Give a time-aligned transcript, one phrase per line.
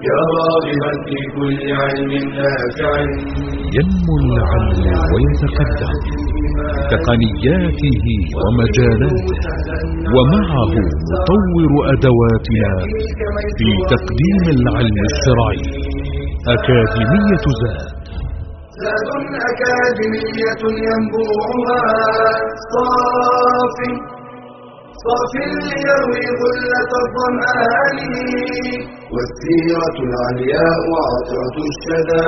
[0.00, 2.92] يا راغبا في كل علم نافع
[3.76, 5.94] ينمو العلم ويتقدم.
[6.92, 8.04] تقنياته
[8.42, 9.26] ومجالاته.
[10.14, 10.74] ومعه
[11.12, 12.72] نطور أدواتنا
[13.58, 15.62] في تقديم العلم الشرعي.
[16.54, 17.92] أكاديمية زاد.
[18.82, 19.08] زاد
[19.50, 21.82] أكاديمية ينبوعها
[22.72, 24.21] صافي.
[25.06, 27.98] صافي ليروي غلة الظمآن
[29.14, 32.26] والسيرة العلياء عطرة الشذا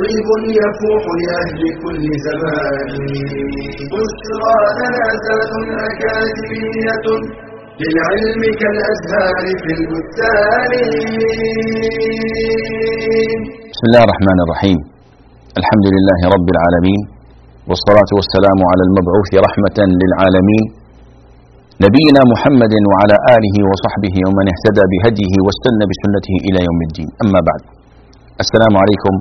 [0.00, 0.28] طيب
[0.60, 2.88] يفوح لأهل كل زمان.
[3.92, 5.52] بشرى لنا زاد
[5.88, 7.06] أكاديمية
[7.80, 10.72] للعلم كالأزهار في البستان.
[13.72, 14.78] بسم الله الرحمن الرحيم.
[15.60, 17.00] الحمد لله رب العالمين
[17.68, 20.64] والصلاة والسلام على المبعوث رحمة للعالمين
[21.86, 27.08] نبينا محمد وعلى آله وصحبه ومن اهتدى بهديه واستنى بسنته إلى يوم الدين.
[27.24, 27.62] أما بعد
[28.44, 29.14] السلام عليكم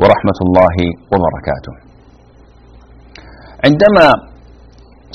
[0.00, 0.76] ورحمة الله
[1.12, 1.74] وبركاته.
[3.66, 4.06] عندما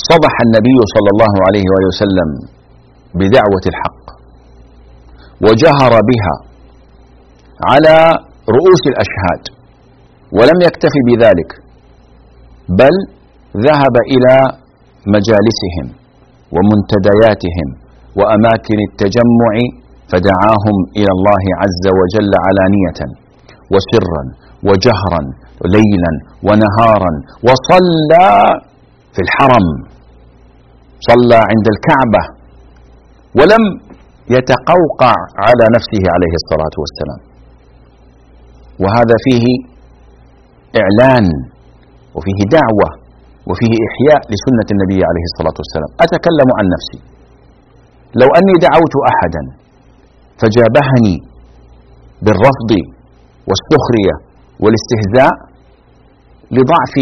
[0.09, 2.29] صبح النبي صلى الله عليه وآله وسلم
[3.21, 4.05] بدعوة الحق
[5.45, 6.35] وجهر بها
[7.71, 7.95] على
[8.57, 9.43] رؤوس الأشهاد
[10.37, 11.49] ولم يكتف بذلك
[12.79, 12.95] بل
[13.67, 14.35] ذهب إلى
[15.15, 15.87] مجالسهم.
[16.55, 17.67] ومنتدياتهم
[18.19, 19.53] وأماكن التجمع
[20.11, 22.99] فدعاهم إلى الله عز وجل علانية
[23.73, 24.23] وسرا
[24.69, 25.21] وجهرا
[25.75, 26.11] ليلا
[26.47, 27.11] ونهارا.
[27.47, 28.27] وصلى
[29.13, 29.67] في الحرم.
[31.09, 32.23] صلى عند الكعبة
[33.39, 33.63] ولم
[34.35, 37.21] يتقوقع على نفسه عليه الصلاة والسلام.
[38.83, 39.45] وهذا فيه
[40.81, 41.25] إعلان
[42.15, 43.06] وفيه دعوة
[43.49, 45.91] وفيه إحياء لسنة النبي عليه الصلاة والسلام.
[46.05, 46.99] أتكلم عن نفسي.
[48.21, 49.43] لو أني دعوت أحدا
[50.39, 51.15] فجابهني
[52.25, 52.71] بالرفض
[53.47, 54.15] والسخرية
[54.63, 55.33] والاستهزاء
[56.55, 56.95] لضعف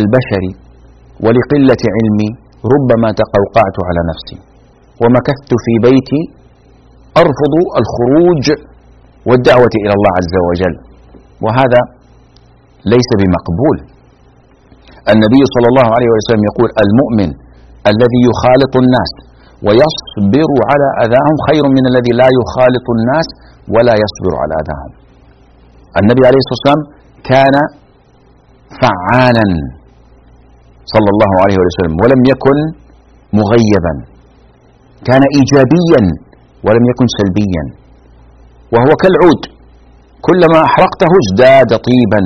[0.00, 0.44] البشر
[1.24, 2.30] ولقلة علمي
[2.74, 4.38] ربما تقوقعت على نفسي
[5.02, 6.22] ومكثت في بيتي
[7.22, 8.44] أرفض الخروج
[9.28, 10.74] والدعوة إلى الله عز وجل.
[11.44, 11.80] وهذا
[12.92, 13.76] ليس بمقبول.
[15.12, 17.30] النبي صلى الله عليه وسلم يقول المؤمن
[17.92, 19.12] الذي يخالط الناس
[19.66, 23.28] ويصبر على أذاهم خير من الذي لا يخالط الناس
[23.74, 24.90] ولا يصبر على أذاهم.
[26.00, 26.82] النبي عليه الصلاة والسلام
[27.30, 27.56] كان
[28.82, 29.46] فعالا
[30.94, 32.58] صلى الله عليه وسلم ولم يكن
[33.40, 33.94] مغيبا.
[35.08, 36.02] كان إيجابيا
[36.66, 37.64] ولم يكن سلبيا.
[38.72, 39.40] وهو كالعود
[40.28, 42.22] كلما أحرقته ازداد طيبا.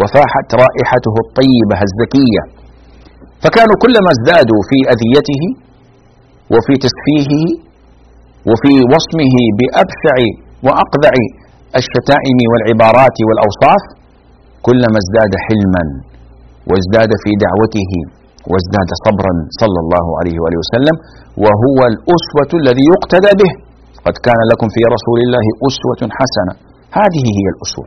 [0.00, 2.42] وفاحت رائحته الطيبة الزكية.
[3.42, 5.42] فكانوا كلما ازدادوا في أذيته
[6.54, 7.44] وفي تسفيهه
[8.48, 10.16] وفي وصمه بأبشع
[10.66, 11.14] وأقذع
[11.80, 13.82] الشتائم والعبارات والأوصاف
[14.66, 15.84] كلما ازداد حلما
[16.70, 17.92] وازداد في دعوته
[18.50, 20.96] وازداد صبرا صلى الله عليه وآله وسلم
[21.44, 23.52] وهو الأسوة الذي يقتدى به.
[24.06, 26.54] قد كان لكم في رسول الله أسوة حسنة.
[27.00, 27.86] هذه هي الأسوة.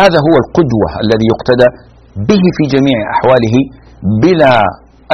[0.00, 1.68] هذا هو القدوة الذي يقتدى
[2.30, 3.56] به في جميع أحواله
[4.22, 4.54] بلا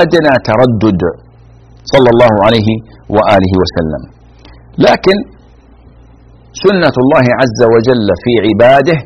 [0.02, 1.02] أدنى تردد
[1.92, 2.68] صلى الله عليه
[3.14, 4.02] وآله وسلم.
[4.86, 5.16] لكن
[6.66, 8.98] سنة الله عز وجل في عباده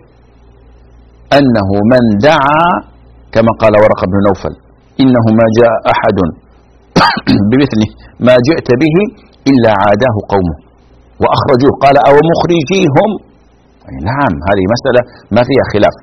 [1.38, 2.66] أنه من دعا
[3.34, 4.54] كما قال ورقة بن نوفل
[5.02, 6.18] إنه ما جاء أحد
[7.50, 7.80] بمثل
[8.26, 8.96] ما جئت به
[9.50, 10.56] إلا عاداه قومه
[11.22, 11.72] وأخرجوه.
[11.84, 13.10] قال أو مخرجيهم
[14.10, 15.02] نعم هذه مسألة
[15.36, 15.94] ما فيها خلاف.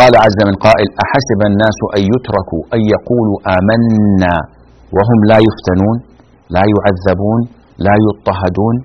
[0.00, 4.34] قال عز من قائل أحسب الناس أن يتركوا أن يقولوا آمنا
[4.96, 5.96] وهم لا يفتنون
[6.56, 7.40] لا يعذبون
[7.86, 8.76] لا يضطهدون.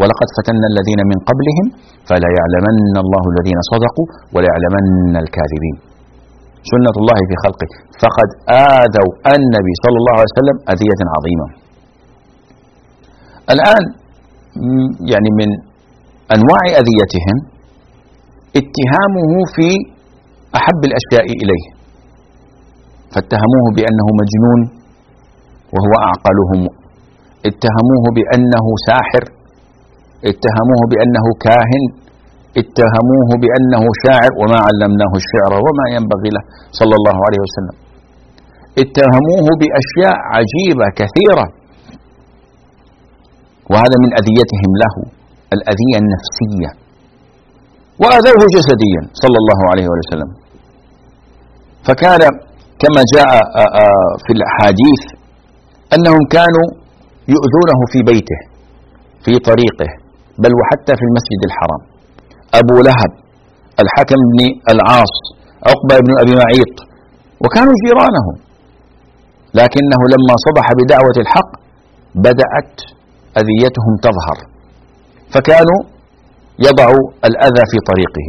[0.00, 1.66] ولقد فتنا الذين من قبلهم
[2.08, 4.86] فلا يعلمن الله الذين صدقوا ولا يعلمن
[5.24, 5.76] الكاذبين.
[6.72, 7.70] سنة الله في خلقه.
[8.02, 8.28] فقد
[8.80, 11.46] آذوا النبي صلى الله عليه وسلم أذية عظيمة.
[13.54, 13.84] الآن
[15.12, 15.50] يعني من
[16.36, 17.36] أنواع أذيتهم
[18.60, 19.68] اتهامه في
[20.58, 21.64] أحب الأشياء إليه.
[23.14, 24.60] فاتهموه بأنه مجنون
[25.74, 26.60] وهو أعقلهم.
[27.50, 29.24] اتهموه بأنه ساحر.
[30.30, 31.84] اتهموه بأنه كاهن.
[32.60, 34.30] اتهموه بأنه شاعر.
[34.40, 36.44] وما علمناه الشعر وما ينبغي له.
[36.80, 37.76] صلى الله عليه وسلم.
[38.82, 41.46] اتهموه بأشياء عجيبة كثيرة.
[43.70, 44.94] وهذا من أذيتهم له.
[45.56, 46.70] الأذية النفسية.
[48.02, 50.30] وأذوه جسديا صلى الله عليه وسلم.
[51.86, 52.22] فكان
[52.82, 53.30] كما جاء
[54.24, 55.02] في الأحاديث
[55.94, 56.66] أنهم كانوا
[57.34, 58.40] يؤذونه في بيته
[59.24, 59.90] في طريقه
[60.42, 61.82] بل وحتى في المسجد الحرام.
[62.60, 63.12] أبو لهب
[63.82, 64.40] الحكم بن
[64.74, 65.14] العاص
[65.70, 66.74] عقبة بن أبي معيط
[67.42, 68.26] وكانوا جيرانه
[69.60, 71.50] لكنه لما صبح بدعوة الحق
[72.26, 72.74] بدأت
[73.40, 74.38] أذيتهم تظهر.
[75.34, 75.80] فكانوا
[76.66, 76.88] يضع
[77.28, 78.26] الأذى في طريقه.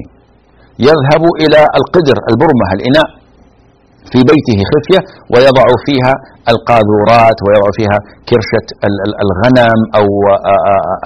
[0.89, 3.07] يذهب إلى القدر البرمة الإناء
[4.11, 5.01] في بيته خفية
[5.33, 6.13] ويضع فيها
[6.53, 7.97] القاذورات ويضع فيها
[8.29, 8.67] كرشة
[9.23, 10.07] الغنم أو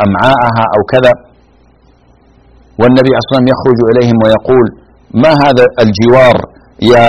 [0.06, 1.14] أمعاءها أو كذا.
[2.82, 4.66] والنبي عليه وسلم يخرج إليهم ويقول
[5.24, 6.38] ما هذا الجوار
[6.94, 7.06] يا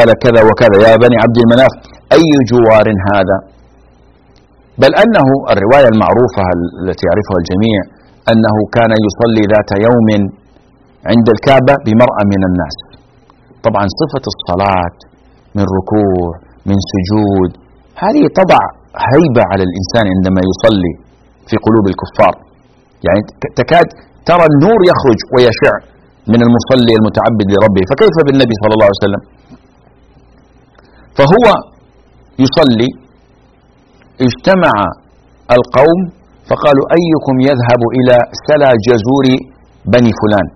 [0.00, 1.72] آل كذا وكذا يا بني عبد المناف
[2.16, 3.36] أي جوار هذا؟
[4.82, 6.44] بل أنه الرواية المعروفة
[6.82, 7.80] التي يعرفها الجميع
[8.32, 10.08] أنه كان يصلي ذات يوم
[11.10, 12.76] عند الكعبة بمرأة من الناس.
[13.66, 14.96] طبعا صفة الصلاة
[15.56, 16.26] من ركوع
[16.68, 17.50] من سجود
[18.04, 18.62] هذه تضع
[19.12, 20.92] هيبة على الإنسان عندما يصلي
[21.48, 22.34] في قلوب الكفار.
[23.06, 23.20] يعني
[23.60, 23.88] تكاد
[24.28, 25.74] ترى النور يخرج ويشع
[26.32, 27.82] من المصلي المتعبد لربه.
[27.90, 29.22] فكيف بالنبي صلى الله عليه وسلم؟
[31.18, 31.46] فهو
[32.44, 32.90] يصلي
[34.24, 34.74] اجتمع
[35.56, 36.00] القوم
[36.48, 38.16] فقالوا أيكم يذهب إلى
[38.48, 39.26] سلا جزور
[39.94, 40.46] بني فلان؟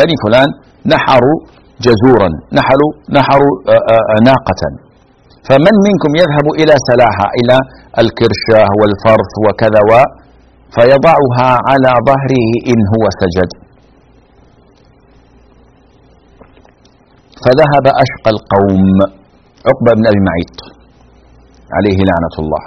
[0.00, 0.48] بني فلان
[0.92, 1.38] نحروا
[1.86, 2.28] جزورا
[2.58, 4.62] نحروا نحروا آه، آه، آه، ناقة.
[5.48, 7.56] فمن منكم يذهب إلى سلاها إلى
[8.02, 9.92] الكرشة والفرث وكذا و
[10.76, 13.50] فيضعها على ظهره إن هو سجد.
[17.44, 18.98] فذهب أشقى القوم.
[19.68, 20.73] عقبة بن أبي معيط.
[21.76, 22.64] عليه لعنة الله.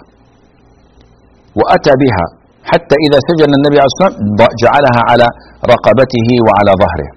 [1.59, 2.25] وأتى بها
[2.71, 5.27] حتى إذا سجن النبي عليه الصلاة والسلام جعلها على
[5.73, 7.09] رقبته وعلى ظهره.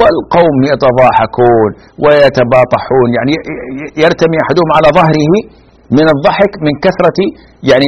[0.00, 1.70] والقوم يتضاحكون
[2.04, 3.34] ويتباطحون يعني
[4.04, 5.32] يرتمي أحدهم على ظهره
[5.98, 7.18] من الضحك من كثرة
[7.70, 7.86] يعني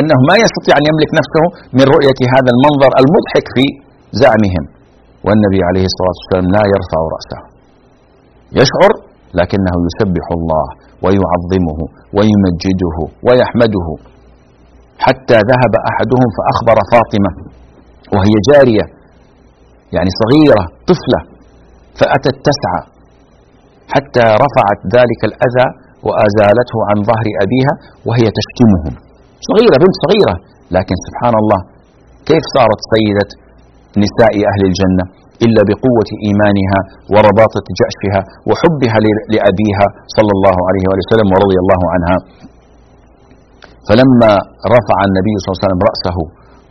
[0.00, 1.44] أنه ما يستطيع أن يملك نفسه
[1.78, 3.64] من رؤية هذا المنظر المضحك في
[4.22, 4.64] زعمهم.
[5.26, 7.40] والنبي عليه الصلاة والسلام لا يرفع رأسه.
[8.60, 8.92] يشعر
[9.40, 10.66] لكنه يسبح الله
[11.04, 11.80] ويعظمه
[12.16, 12.96] ويمجده
[13.26, 13.88] ويحمده.
[15.06, 17.30] حتى ذهب أحدهم فأخبر فاطمة
[18.14, 18.86] وهي جارية
[19.96, 21.20] يعني صغيرة طفلة
[21.98, 22.82] فأتت تسعى.
[23.94, 25.68] حتى رفعت ذلك الأذى
[26.06, 27.74] وأزالته عن ظهر أبيها
[28.08, 28.94] وهي تشتمهم.
[29.50, 30.36] صغيرة بنت صغيرة
[30.76, 31.60] لكن سبحان الله
[32.28, 33.30] كيف صارت سيدة؟
[34.02, 35.04] نساء أهل الجنة
[35.44, 36.80] إلا بقوة إيمانها
[37.12, 38.98] ورباطة جأشها وحبها
[39.34, 39.86] لأبيها
[40.16, 42.16] صلى الله عليه وسلم ورضي الله عنها.
[43.88, 44.32] فلما
[44.76, 46.18] رفع النبي صلى الله عليه وسلم رأسه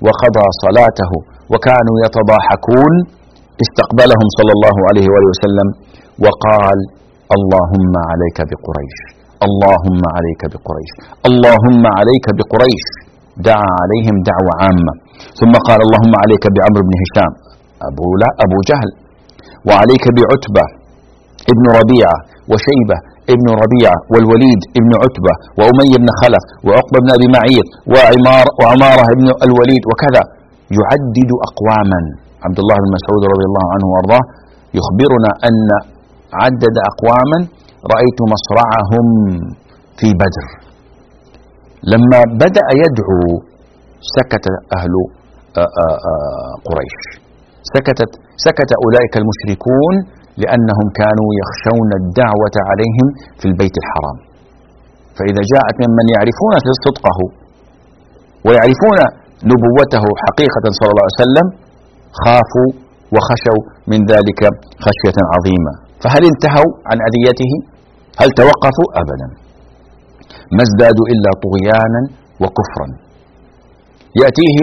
[0.06, 1.12] وقضى صلاته
[1.52, 2.94] وكانوا يتضاحكون
[3.64, 5.68] استقبلهم صلى الله عليه وسلم
[6.24, 6.80] وقال
[7.38, 8.98] اللهم عليك بقريش
[9.48, 10.92] اللهم عليك بقريش
[11.30, 12.86] اللهم عليك بقريش.
[13.50, 14.94] دعا عليهم دعوة عامة.
[15.40, 17.32] ثم قال اللهم عليك بعمرو بن هشام
[17.90, 18.90] أبو, لا أبو جهل
[19.68, 20.66] وعليك بعتبة
[21.54, 22.18] ابن ربيعة
[22.52, 22.98] وشيبة
[23.34, 29.26] ابن ربيعة والوليد ابن عتبة وأمي بن خلف وعقبة بن أبي معيط وعمار وعمارة ابن
[29.48, 30.24] الوليد وكذا.
[30.78, 32.02] يعدد أقواما.
[32.46, 34.24] عبد الله بن مسعود رضي الله عنه وأرضاه.
[34.80, 35.68] يخبرنا أن
[36.42, 37.40] عدد أقواما
[37.94, 39.08] رأيت مصرعهم
[40.00, 40.48] في بدر.
[41.92, 43.24] لما بدأ يدعو
[44.18, 44.46] سكت
[44.78, 44.94] أهل
[45.62, 46.98] آه، آه، آه، قريش.
[47.76, 48.12] سكتت
[48.46, 49.96] سكت أولئك المشركون
[50.42, 53.08] لأنهم كانوا يخشون الدعوة عليهم
[53.40, 54.18] في البيت الحرام.
[55.18, 56.54] فإذا جاءت ممن يعرفون
[56.86, 57.20] صدقه
[58.46, 59.00] ويعرفون
[59.52, 61.48] نبوته حقيقة صلى الله عليه وسلم
[62.24, 62.70] خافوا
[63.14, 64.42] وخشوا من ذلك
[64.86, 65.74] خشية عظيمة.
[66.04, 67.52] فهل انتهوا عن أذيته؟
[68.22, 69.28] هل توقفوا؟ أبدا.
[70.56, 72.02] ما ازدادوا إلا طغيانا
[72.42, 72.88] وكفرا.
[74.22, 74.58] يأتيه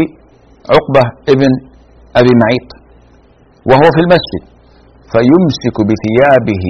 [0.74, 1.04] عقبة
[1.34, 1.50] ابن
[2.20, 2.68] أبي معيط
[3.68, 4.42] وهو في المسجد
[5.12, 6.64] فيمسك بثيابه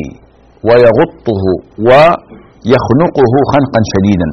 [0.68, 1.42] ويغطه
[1.88, 4.28] ويخنقه خنقا شديدا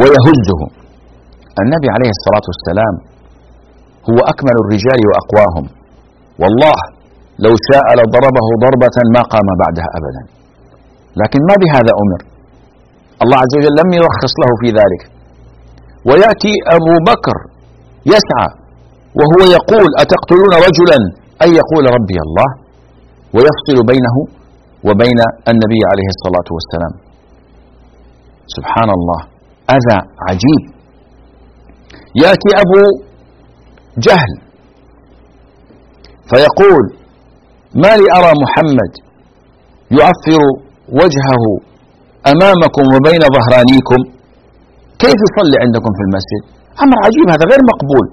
[0.00, 0.60] ويهزه.
[1.62, 2.94] النبي عليه الصلاة والسلام
[4.08, 5.66] هو أكمل الرجال وأقواهم.
[6.42, 6.78] والله
[7.44, 10.22] لو شاء لضربه ضربة ما قام بعدها ابدا.
[11.20, 12.20] لكن ما بهذا أمر.
[13.22, 15.02] الله عز وجل لم يرخص له في ذلك.
[16.08, 17.36] ويأتي أبو بكر
[18.14, 18.48] يسعى
[19.18, 20.98] وهو يقول أتقتلون رجلا؟
[21.44, 22.48] أن يقول ربي الله.
[23.34, 24.16] ويفصل بينه
[24.86, 25.20] وبين
[25.52, 26.94] النبي عليه الصلاة والسلام.
[28.56, 29.20] سبحان الله
[29.76, 29.98] أذى
[30.28, 30.62] عجيب.
[32.22, 32.82] يأتي أبو
[33.98, 34.32] جهل
[36.30, 36.84] فيقول
[37.82, 38.92] ما لي أرى محمد
[39.90, 40.42] يعفر
[41.00, 41.42] وجهه
[42.32, 44.15] أمامكم وبين ظهرانيكم؟
[45.04, 46.42] كيف يصلي عندكم في المسجد؟
[46.84, 48.06] أمر عجيب هذا غير مقبول.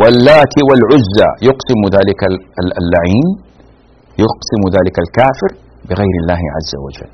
[0.00, 2.20] واللات والعزى يقسم ذلك
[2.80, 3.28] اللعين
[4.24, 5.50] يقسم ذلك الكافر
[5.88, 7.10] بغير الله عز وجل.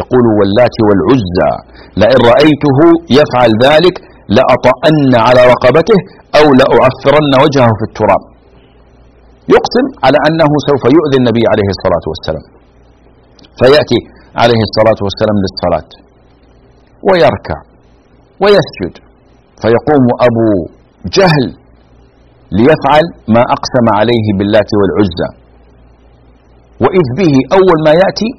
[0.00, 1.52] يقول واللات والعزى
[2.00, 2.78] لئن رأيته
[3.18, 3.96] يفعل ذلك
[4.36, 5.98] لأطأن على رقبته
[6.38, 8.22] أو لأعفرن وجهه في التراب.
[9.54, 12.46] يقسم على أنه سوف يؤذي النبي عليه الصلاة والسلام.
[13.60, 14.00] فيأتي
[14.42, 15.90] عليه الصلاة والسلام للصلاة
[17.08, 17.58] ويركع.
[18.42, 18.94] ويسجد.
[19.62, 20.48] فيقوم أبو
[21.16, 21.46] جهل
[22.58, 25.30] ليفعل ما أقسم عليه باللات والعزى.
[26.82, 28.30] وإذ به أول ما يأتي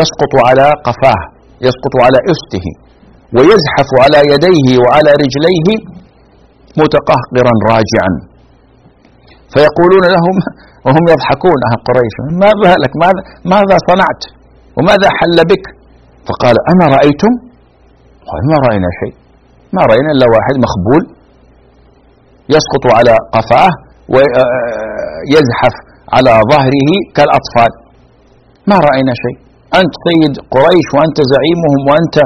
[0.00, 1.20] يسقط على قفاه
[1.66, 2.66] يسقط على إسته
[3.36, 5.68] ويزحف على يديه وعلى رجليه
[6.80, 8.10] متقهقرا راجعا.
[9.52, 10.36] فيقولون لهم
[10.86, 13.20] وهم يضحكون أهل قريش ما بالك؟ ماذا,
[13.54, 14.22] ماذا صنعت؟
[14.76, 15.64] وماذا حل بك؟
[16.28, 17.32] فقال أما رأيتم
[18.34, 19.14] قال ما رأينا شيء.
[19.76, 21.02] ما رأينا إلا واحد مخبول
[22.54, 23.72] يسقط على قفاه
[24.14, 25.74] ويزحف
[26.16, 27.72] على ظهره كالأطفال.
[28.70, 29.36] ما رأينا شيء.
[29.80, 32.16] أنت سيد قريش وأنت زعيمهم وأنت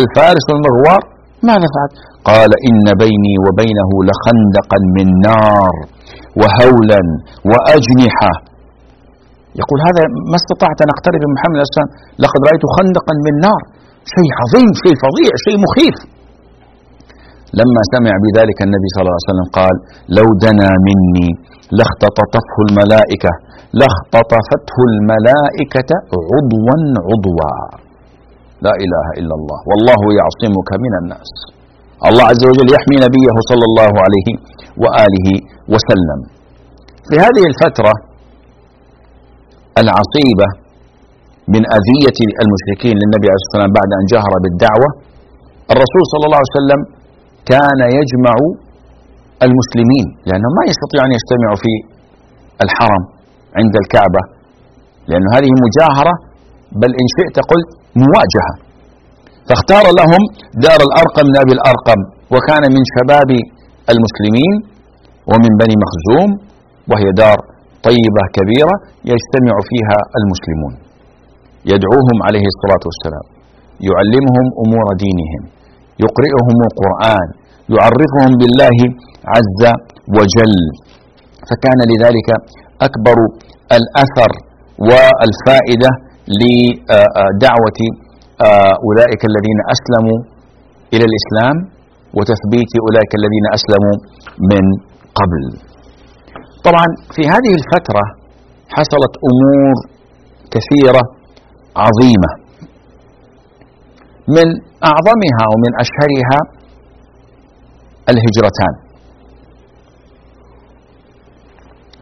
[0.00, 1.02] الفارس والمغوار
[1.48, 1.94] ماذا فعلت
[2.30, 5.74] قال إن بيني وبينه لخندقا من نار
[6.40, 7.00] وهولا
[7.50, 8.32] وأجنحة.
[9.60, 11.58] يقول هذا ما استطعت أن أقترب من محمد
[12.22, 13.62] لقد رأيت خندقا من نار.
[14.14, 15.96] شيء عظيم شيء فظيع شيء مخيف.
[17.60, 19.74] لما سمع بذلك النبي صلى الله عليه وسلم قال
[20.18, 21.28] لو دنا مني
[21.78, 23.32] لاختطفته الملائكة
[23.80, 25.90] لاختطفته الملائكة
[26.32, 26.76] عضوا
[27.08, 27.52] عضوا.
[28.66, 31.30] لا إله إلا الله والله يعصمك من الناس.
[32.08, 34.28] الله عز وجل يحمي نبيه صلى الله عليه
[34.82, 35.28] وآله
[35.72, 36.20] وسلم.
[37.08, 37.94] في هذه الفترة
[39.82, 40.48] العصيبة
[41.54, 44.88] من أذية المشركين للنبي عليه الصلاة والسلام بعد أن جهر بالدعوة.
[45.74, 46.80] الرسول صلى الله عليه وسلم
[47.52, 48.36] كان يجمع
[49.46, 51.72] المسلمين لأنهم ما يستطيعون أن يجتمعوا في
[52.64, 53.02] الحرم
[53.58, 54.22] عند الكعبة
[55.10, 56.14] لأن هذه مجاهرة
[56.82, 57.68] بل إن شئت قلت
[58.04, 58.52] مواجهة.
[59.48, 60.22] فاختار لهم
[60.66, 62.00] دار الأرقم من أبي الأرقم
[62.34, 63.30] وكان من شباب
[63.92, 64.54] المسلمين
[65.30, 66.30] ومن بني مخزوم
[66.90, 67.38] وهي دار
[67.88, 68.74] طيبة كبيرة
[69.12, 70.87] يجتمع فيها المسلمون.
[71.72, 73.26] يدعوهم عليه الصلاة والسلام
[73.88, 75.42] يعلمهم أمور دينهم
[76.04, 77.28] يقرئهم القرآن
[77.76, 78.78] يعرفهم بالله
[79.34, 79.62] عز
[80.16, 80.58] وجل.
[81.48, 82.28] فكان لذلك
[82.88, 83.18] أكبر
[83.78, 84.30] الأثر
[84.88, 85.90] والفائدة
[86.40, 87.80] لدعوة
[88.86, 90.18] أولئك الذين أسلموا
[90.94, 91.56] إلى الإسلام
[92.16, 93.96] وتثبيت أولئك الذين أسلموا
[94.52, 94.64] من
[95.18, 95.44] قبل.
[96.66, 98.04] طبعا في هذه الفترة
[98.76, 99.74] حصلت أمور
[100.54, 101.02] كثيرة
[101.76, 102.30] عظيمة.
[104.28, 104.48] من
[104.84, 106.38] أعظمها ومن أشهرها
[108.08, 108.74] الهجرتان.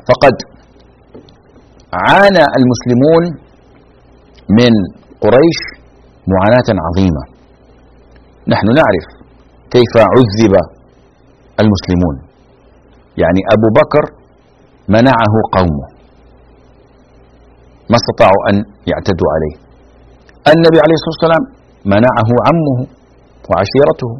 [0.08, 0.35] فقد
[1.92, 3.25] عانى المسلمون
[4.50, 4.73] من
[5.20, 5.58] قريش
[6.28, 7.23] معاناة عظيمة.
[8.49, 9.06] نحن نعرف
[9.70, 10.54] كيف عذب
[11.61, 12.16] المسلمون.
[13.16, 14.04] يعني أبو بكر
[14.88, 15.95] منعه قومه.
[17.90, 18.56] ما استطاعوا أن
[18.90, 19.54] يعتدوا عليه.
[20.52, 21.44] النبي عليه الصلاة والسلام
[21.94, 22.78] منعه عمه
[23.50, 24.10] وعشيرته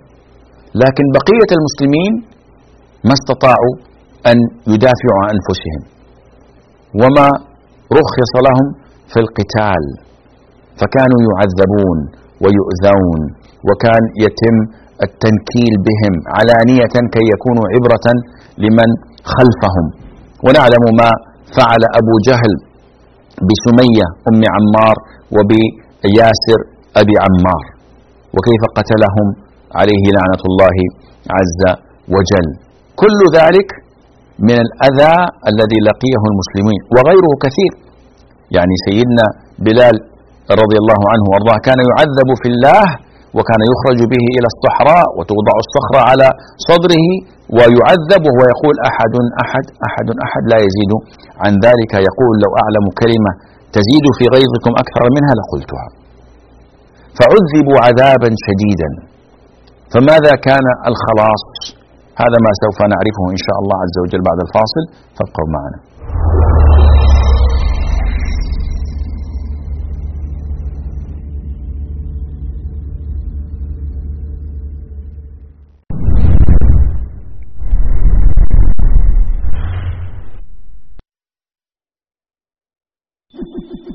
[0.83, 2.13] لكن بقية المسلمين
[3.09, 3.75] ما استطاعوا
[4.31, 4.37] أن
[4.73, 5.83] يدافعوا عن أنفسهم.
[7.01, 7.29] وما
[8.01, 8.67] رخص لهم
[9.13, 9.85] في القتال
[10.81, 11.99] فكانوا يعذبون
[12.43, 13.21] ويؤذون
[13.69, 14.57] وكان يتم
[15.07, 18.07] التنكيل بهم علانية كي يكونوا عبرة
[18.65, 18.89] لمن
[19.35, 19.87] خلفهم.
[20.45, 21.11] ونعلم ما
[21.59, 22.53] فعل أبو جهل
[23.49, 24.97] بسمية أم عمار
[25.37, 26.61] وبياسر
[27.01, 27.65] أبي عمار.
[28.35, 29.29] وكيف قتلهم؟
[29.81, 30.77] عليه لعنة الله
[31.39, 31.63] عز
[32.15, 32.49] وجل.
[33.03, 33.69] كل ذلك
[34.49, 35.17] من الأذى
[35.51, 37.73] الذي لقيه المسلمين وغيره كثير.
[38.57, 39.27] يعني سيدنا
[39.67, 39.97] بلال
[40.63, 42.85] رضي الله عنه وأرضاه كان يعذب في الله
[43.37, 46.29] وكان يخرج به إلى الصحراء وتوضع الصخرة على
[46.69, 47.07] صدره
[47.57, 49.15] ويعذب وهو يقول أحد
[49.45, 50.93] أحد أحد أحد لا يزيد
[51.45, 51.93] عن ذلك.
[52.09, 53.33] يقول لو أعلم كلمة
[53.77, 55.87] تزيد في غيظكم أكثر منها لقلتها.
[57.19, 58.91] فعذبوا عذابا شديدا.
[59.93, 61.45] فماذا كان الخلاص؟
[62.23, 64.85] هذا ما سوف نعرفه إن شاء الله عز وجل بعد الفاصل.
[65.17, 65.79] فابقوا معنا.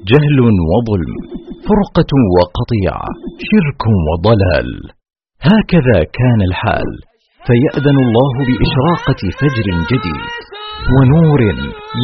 [0.10, 0.40] جهل
[0.72, 1.14] وظلم
[1.68, 3.10] فرقة وقطيعة
[3.50, 4.70] شرك وضلال.
[5.52, 6.90] هكذا كان الحال
[7.48, 10.34] فيأذن الله بإشراقة فجر جديد
[10.96, 11.42] ونور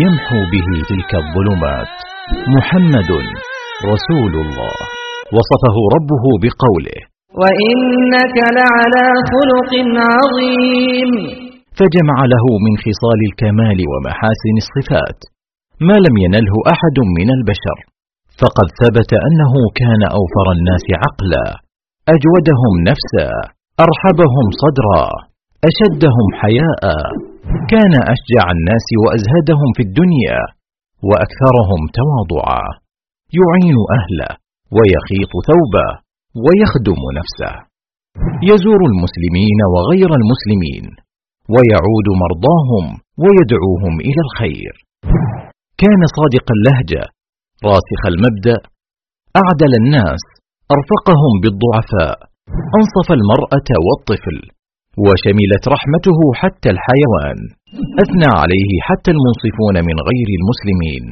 [0.04, 1.92] يمحو به تلك الظلمات.
[2.56, 3.12] محمد
[3.92, 4.76] رسول الله.
[5.36, 7.00] وصفه ربه بقوله
[7.42, 9.72] وإنك لعلى خلق
[10.14, 11.12] عظيم.
[11.80, 15.20] فجمع له من خصال الكمال ومحاسن الصفات.
[15.82, 17.78] ما لم ينله أحد من البشر.
[18.42, 21.46] فقد ثبت أنه كان أوفر الناس عقلا
[22.16, 23.30] أجودهم نفسا
[23.86, 25.06] أرحبهم صدرا
[25.70, 26.84] أشدهم حياء.
[27.72, 30.40] كان أشجع الناس وأزهدهم في الدنيا
[31.08, 32.66] وأكثرهم تواضعا.
[33.40, 34.32] يعين أهله
[34.76, 35.90] ويخيط ثوبه
[36.44, 37.54] ويخدم نفسه.
[38.52, 40.86] يزور المسلمين وغير المسلمين
[41.54, 42.86] ويعود مرضاهم
[43.24, 44.87] ويدعوهم إلى الخير.
[45.84, 47.04] كان صادق اللهجة
[47.70, 48.58] راسخ المبدأ
[49.42, 50.24] أعدل الناس
[50.76, 52.18] أرفقهم بالضعفاء
[52.80, 54.38] أنصف المرأة والطفل
[55.06, 57.40] وشملت رحمته حتى الحيوان
[58.04, 61.06] أثنى عليه حتى المنصفون من غير المسلمين.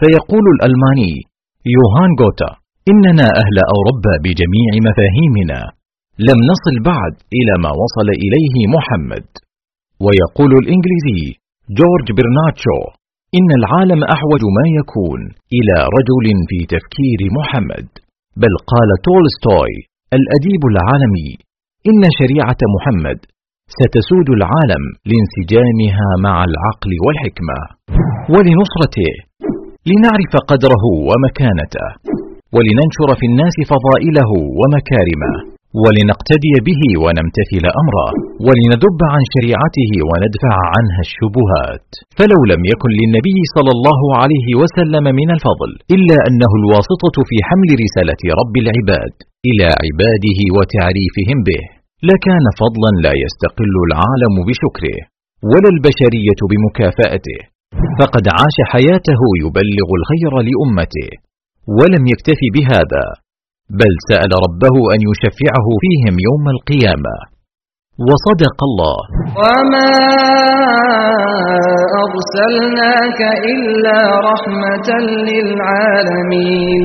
[0.00, 1.12] فيقول الألماني
[1.76, 2.50] يوهان غوتا
[2.92, 5.60] إننا أهل أوروبا بجميع مفاهيمنا
[6.28, 9.26] لم نصل بعد إلى ما وصل إليه محمد.
[10.04, 11.22] ويقول الإنجليزي
[11.78, 12.78] جورج برناتشو
[13.38, 15.20] إن العالم أحوج ما يكون
[15.56, 17.86] إلى رجل في تفكير محمد.
[18.42, 19.74] بل قال تولستوي
[20.18, 21.30] الأديب العالمي
[21.90, 23.18] إن شريعة محمد
[23.78, 27.58] ستسود العالم لانسجامها مع العقل والحكمة.
[28.32, 29.12] ولنصرته
[29.90, 31.86] لنعرف قدره ومكانته
[32.54, 35.32] ولننشر في الناس فضائله ومكارمه.
[35.82, 38.08] ولنقتدي به ونمتثل أمره
[38.46, 41.88] ولندب عن شريعته وندفع عنها الشبهات.
[42.18, 47.70] فلو لم يكن للنبي صلى الله عليه وسلم من الفضل إلا أنه الواسطة في حمل
[47.84, 49.14] رسالة رب العباد
[49.48, 51.62] إلى عباده وتعريفهم به
[52.10, 54.98] لكان فضلا لا يستقل العالم بشكره
[55.50, 57.40] ولا البشرية بمكافأته.
[58.00, 61.10] فقد عاش حياته يبلغ الخير لأمته
[61.78, 63.04] ولم يكتف بهذا.
[63.78, 67.14] بل سأل ربه أن يشفعه فيهم يوم القيامة.
[68.08, 68.98] وصدق الله.
[69.40, 69.92] وما
[72.06, 73.20] ارسلناك
[73.52, 74.88] الا رحمه
[75.28, 76.82] للعالمين.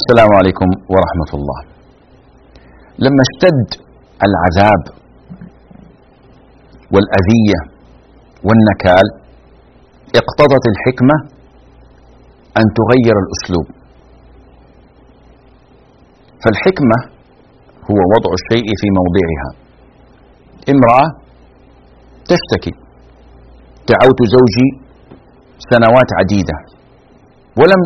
[0.00, 1.60] السلام عليكم ورحمة الله.
[3.04, 3.68] لما اشتد
[4.26, 4.82] العذاب
[6.94, 7.60] والأذية
[8.46, 9.06] والنكال
[10.20, 11.16] اقتضت الحكمة
[12.60, 13.66] أن تغير الأسلوب.
[16.42, 16.98] فالحكمة
[17.90, 19.48] هو وضع الشيء في موضعها.
[20.72, 21.06] امرأة
[22.30, 22.74] تشتكي
[23.90, 24.68] دعوت زوجي
[25.70, 26.56] سنوات عديدة
[27.58, 27.82] ولم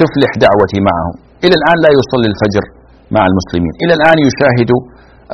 [0.00, 1.25] تفلح دعوتي معه.
[1.46, 2.64] إلى الآن لا يصلي الفجر
[3.16, 3.74] مع المسلمين.
[3.82, 4.70] إلى الآن يشاهد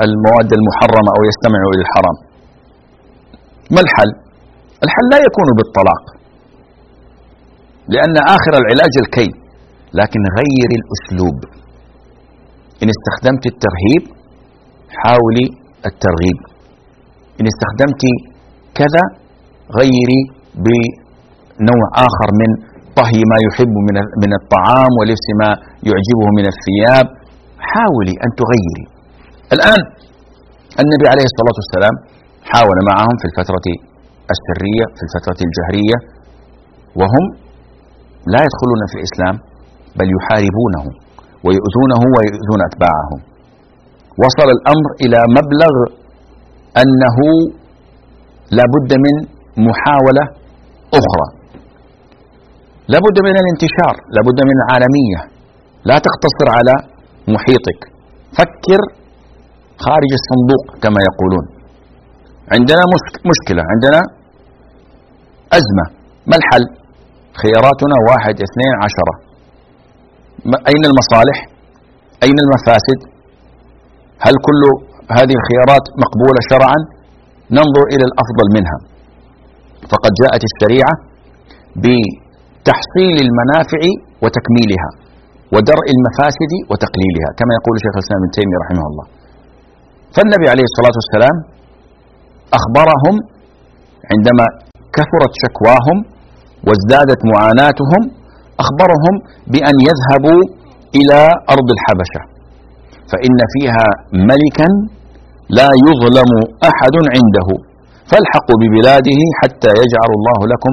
[0.04, 2.16] المواد المحرمة أو يستمع إلى الحرام.
[3.74, 4.10] ما الحل؟
[4.84, 6.02] الحل لا يكون بالطلاق
[7.94, 9.30] لأن آخر العلاج الكي
[10.00, 11.38] لكن غير الأسلوب.
[12.82, 14.02] إن استخدمت الترهيب
[15.00, 15.46] حاولي
[15.88, 16.38] الترغيب.
[17.40, 18.02] إن استخدمت
[18.78, 19.04] كذا
[19.78, 20.20] غيري
[20.64, 22.50] بنوع آخر من
[22.98, 25.50] طهي ما يحب من من الطعام ولبس ما
[25.88, 27.06] يعجبه من الثياب.
[27.70, 28.84] حاولي أن تغيري.
[29.56, 29.82] الآن
[30.82, 31.94] النبي عليه الصلاة والسلام
[32.52, 33.66] حاول معهم في الفترة
[34.34, 35.98] السرية في الفترة الجهرية
[37.00, 37.24] وهم
[38.32, 39.34] لا يدخلون في الإسلام
[39.98, 40.84] بل يحاربونه
[41.44, 43.20] ويؤذونه ويؤذون أتباعهم.
[44.22, 45.74] وصل الأمر إلى مبلغ
[46.82, 47.18] أنه
[48.58, 49.14] لا بد من
[49.68, 50.24] محاولة
[51.00, 51.26] أخرى.
[52.92, 55.20] لابد من الانتشار لابد من العالمية.
[55.90, 56.74] لا تقتصر على
[57.34, 57.80] محيطك.
[58.38, 58.80] فكر
[59.86, 61.44] خارج الصندوق كما يقولون.
[62.54, 62.82] عندنا
[63.30, 64.00] مشكلة عندنا
[65.58, 65.86] أزمة.
[66.30, 66.64] ما الحل؟
[67.42, 69.14] خياراتنا واحد اثنين عشرة.
[70.70, 71.38] أين المصالح؟
[72.24, 73.00] أين المفاسد؟
[74.26, 74.62] هل كل
[75.16, 76.78] هذه الخيارات مقبولة شرعا؟
[77.58, 78.78] ننظر إلى الأفضل منها.
[79.90, 80.94] فقد جاءت الشريعة
[82.70, 83.82] تحصيل المنافع
[84.22, 84.90] وتكميلها
[85.54, 89.06] ودرء المفاسد وتقليلها كما يقول شيخ الإسلام ابن تيمية رحمه الله.
[90.14, 91.36] فالنبي عليه الصلاة والسلام
[92.58, 93.14] أخبرهم
[94.12, 94.46] عندما
[94.96, 95.98] كثرت شكواهم
[96.66, 98.02] وازدادت معاناتهم
[98.62, 99.14] أخبرهم
[99.52, 100.40] بأن يذهبوا
[100.98, 101.20] إلى
[101.54, 102.22] أرض الحبشة
[103.10, 103.86] فإن فيها
[104.30, 104.68] ملكا
[105.58, 106.30] لا يظلم
[106.70, 107.48] أحد عنده
[108.10, 110.72] فالحقوا ببلاده حتى يجعل الله لكم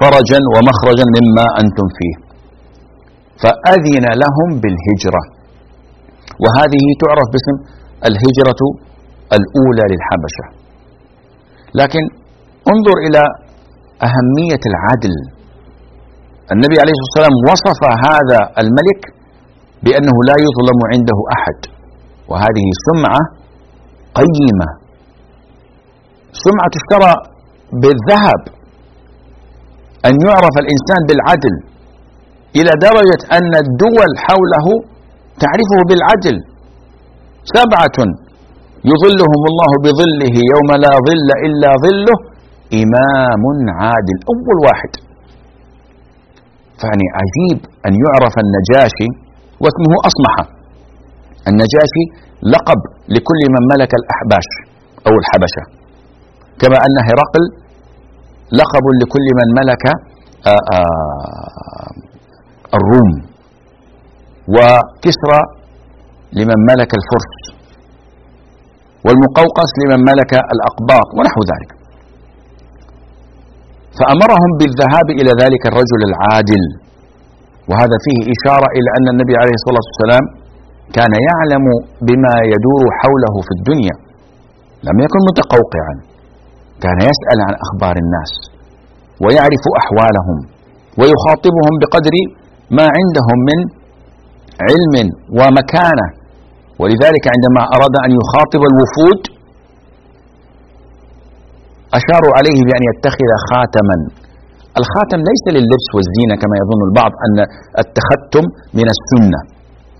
[0.00, 2.14] فرجا ومخرجا مما أنتم فيه.
[3.42, 5.22] فأذن لهم بالهجرة.
[6.42, 7.56] وهذه تعرف باسم
[8.08, 8.60] الهجرة
[9.36, 10.44] الأولى للحبشة.
[11.80, 12.02] لكن
[12.72, 13.22] انظر إلى
[14.08, 15.14] أهمية العدل.
[16.54, 19.02] النبي عليه الصلاة والسلام وصف هذا الملك
[19.84, 21.58] بأنه لا يظلم عنده أحد.
[22.30, 23.22] وهذه سمعة
[24.20, 24.68] قيمة.
[26.46, 27.12] سمعة تشترى
[27.82, 28.55] بالذهب.
[30.08, 31.54] أن يعرف الإنسان بالعدل
[32.58, 34.66] إلى درجة أن الدول حوله
[35.44, 36.36] تعرفه بالعدل.
[37.58, 37.98] سبعة
[38.92, 42.16] يظلهم الله بظله يوم لا ظل إلا ظله
[42.82, 43.44] إمام
[43.80, 44.92] عادل أول واحد.
[46.80, 49.08] فيعني عجيب أن يعرف النجاشي
[49.62, 50.34] واسمه أصمح.
[51.50, 52.04] النجاشي
[52.54, 52.80] لقب
[53.14, 54.48] لكل من ملك الأحباش
[55.06, 55.64] أو الحبشة
[56.60, 57.44] كما أن هرقل
[58.52, 59.84] لقب لكل من ملك
[60.46, 61.90] آآ آآ
[62.78, 63.10] الروم.
[64.54, 65.40] وكسرى
[66.38, 67.34] لمن ملك الفرس.
[69.04, 71.70] والمقوقس لمن ملك الأقباط ونحو ذلك.
[73.98, 76.64] فأمرهم بالذهاب إلى ذلك الرجل العادل.
[77.70, 80.24] وهذا فيه إشارة إلى أن النبي عليه الصلاة والسلام
[80.96, 81.64] كان يعلم
[82.08, 83.96] بما يدور حوله في الدنيا.
[84.88, 85.94] لم يكن متقوقعا.
[86.84, 88.32] كان يسأل عن أخبار الناس
[89.24, 90.38] ويعرف أحوالهم
[91.00, 92.14] ويخاطبهم بقدر
[92.78, 93.58] ما عندهم من
[94.68, 94.94] علم
[95.38, 96.06] ومكانة.
[96.80, 99.20] ولذلك عندما أراد أن يخاطب الوفود
[101.98, 103.96] أشاروا عليه بأن يتخذ خاتما.
[104.80, 107.36] الخاتم ليس لللبس والزينة كما يظن البعض أن
[107.82, 108.44] التختم
[108.78, 109.40] من السنة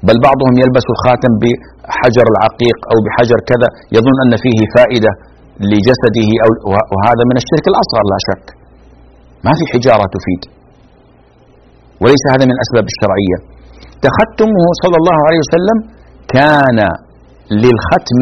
[0.09, 5.13] بل بعضهم يلبس الخاتم بحجر العقيق أو بحجر كذا يظن أن فيه فائدة.
[5.71, 6.51] لجسده أو
[6.93, 8.47] وهذا من الشرك الأصغر لا شك.
[9.47, 10.43] ما في حجارة تفيد.
[12.03, 13.39] وليس هذا من الأسباب الشرعية.
[14.07, 15.79] تختمه صلى الله عليه وسلم
[16.37, 16.79] كان
[17.63, 18.21] للختم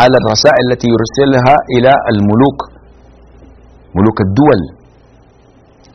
[0.00, 2.58] على الرسائل التي يرسلها إلى الملوك
[3.96, 4.60] ملوك الدول.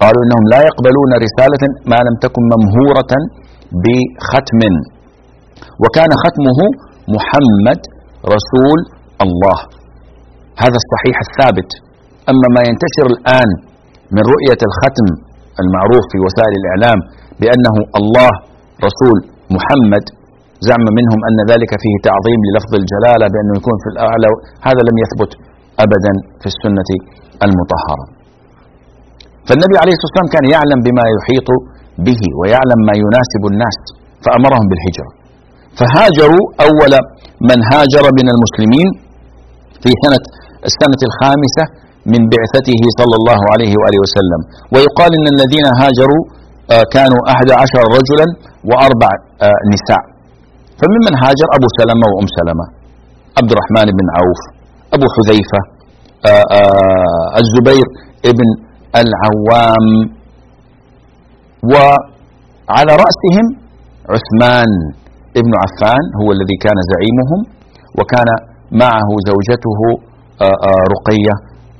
[0.02, 3.14] قالوا إنهم لا يقبلون رسالة ما لم تكن ممهورة
[3.84, 4.62] بختم.
[5.84, 6.60] وكان ختمه
[7.16, 7.82] محمد
[8.36, 8.80] رسول
[9.26, 9.58] الله.
[10.64, 11.70] هذا الصحيح الثابت.
[12.32, 13.50] أما ما ينتشر الآن
[14.16, 15.08] من رؤية الختم
[15.62, 17.00] المعروف في وسائل الإعلام
[17.42, 18.32] بأنه الله
[18.88, 19.18] رسول
[19.56, 20.06] محمد
[20.68, 24.30] زعم منهم أن ذلك فيه تعظيم للفظ الجلالة بأنه يكون في الأعلى
[24.68, 25.32] هذا لم يثبت
[25.86, 26.90] ابدا في السنة
[27.46, 28.06] المطهرة.
[29.48, 31.50] فالنبي عليه الصلاة والسلام كان يعلم بما يحيط
[32.08, 33.78] به ويعلم ما يناسب الناس
[34.24, 35.12] فأمرهم بالهجرة.
[35.80, 36.94] فهاجروا أول
[37.50, 38.88] من هاجر من المسلمين
[39.84, 40.24] في سنة
[40.69, 41.65] السنة الخامسة
[42.13, 44.41] من بعثته صلى الله عليه وآله وسلم.
[44.74, 46.24] ويقال إن الذين هاجروا
[46.74, 48.28] آه، كانوا أحد عشر رجلا
[48.69, 49.12] وأربع
[49.47, 50.04] آه، نساء.
[50.80, 52.65] فممن هاجر أبو سلمة وأم سلمة.
[53.39, 54.41] عبد الرحمن بن عوف
[54.95, 55.62] أبو حذيفة
[56.32, 57.86] آه، الزبير
[58.32, 58.47] ابن
[59.02, 59.86] العوام.
[61.71, 63.45] وعلى رأسهم
[64.13, 64.71] عثمان
[65.41, 67.39] ابن عفان هو الذي كان زعيمهم
[67.97, 68.30] وكان
[68.84, 69.80] معه زوجته
[70.95, 71.34] رقية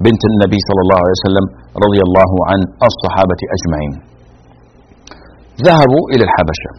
[0.06, 1.46] بنت النبي صلى الله عليه وسلم
[1.86, 3.94] رضي الله عن الصحابة أجمعين.
[5.68, 6.72] ذهبوا إلى الحبشة.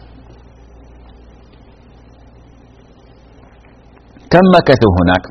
[4.33, 5.23] كم مكثوا هناك؟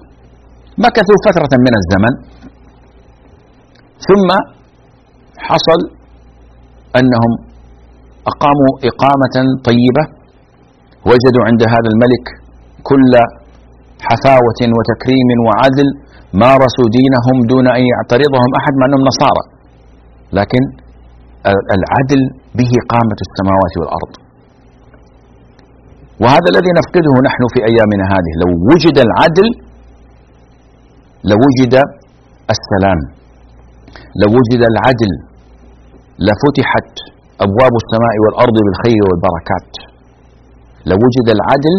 [0.86, 2.14] مكثوا فترة من الزمن.
[4.08, 4.28] ثم
[5.48, 5.80] حصل
[7.00, 7.32] أنهم
[8.32, 9.36] أقاموا إقامة
[9.68, 10.04] طيبة
[11.08, 12.24] وجدوا عند هذا الملك
[12.90, 13.12] كل
[14.08, 15.88] حفاوة وتكريم وعدل
[16.44, 19.44] مارسوا دينهم دون أن يعترضهم أحد مع أنهم نصارى.
[20.38, 20.62] لكن
[21.76, 22.22] العدل
[22.58, 24.12] به قامة السماوات والأرض.
[26.22, 28.32] وهذا الذي نفقده نحن في أيامنا هذه.
[28.42, 29.48] لو وجد العدل
[31.30, 31.74] لوجد
[32.54, 33.00] السلام.
[34.22, 35.12] لو وجد العدل
[36.26, 36.92] لفتحت
[37.46, 39.70] أبواب السماء والأرض بالخير والبركات.
[40.90, 41.76] لو وجد العدل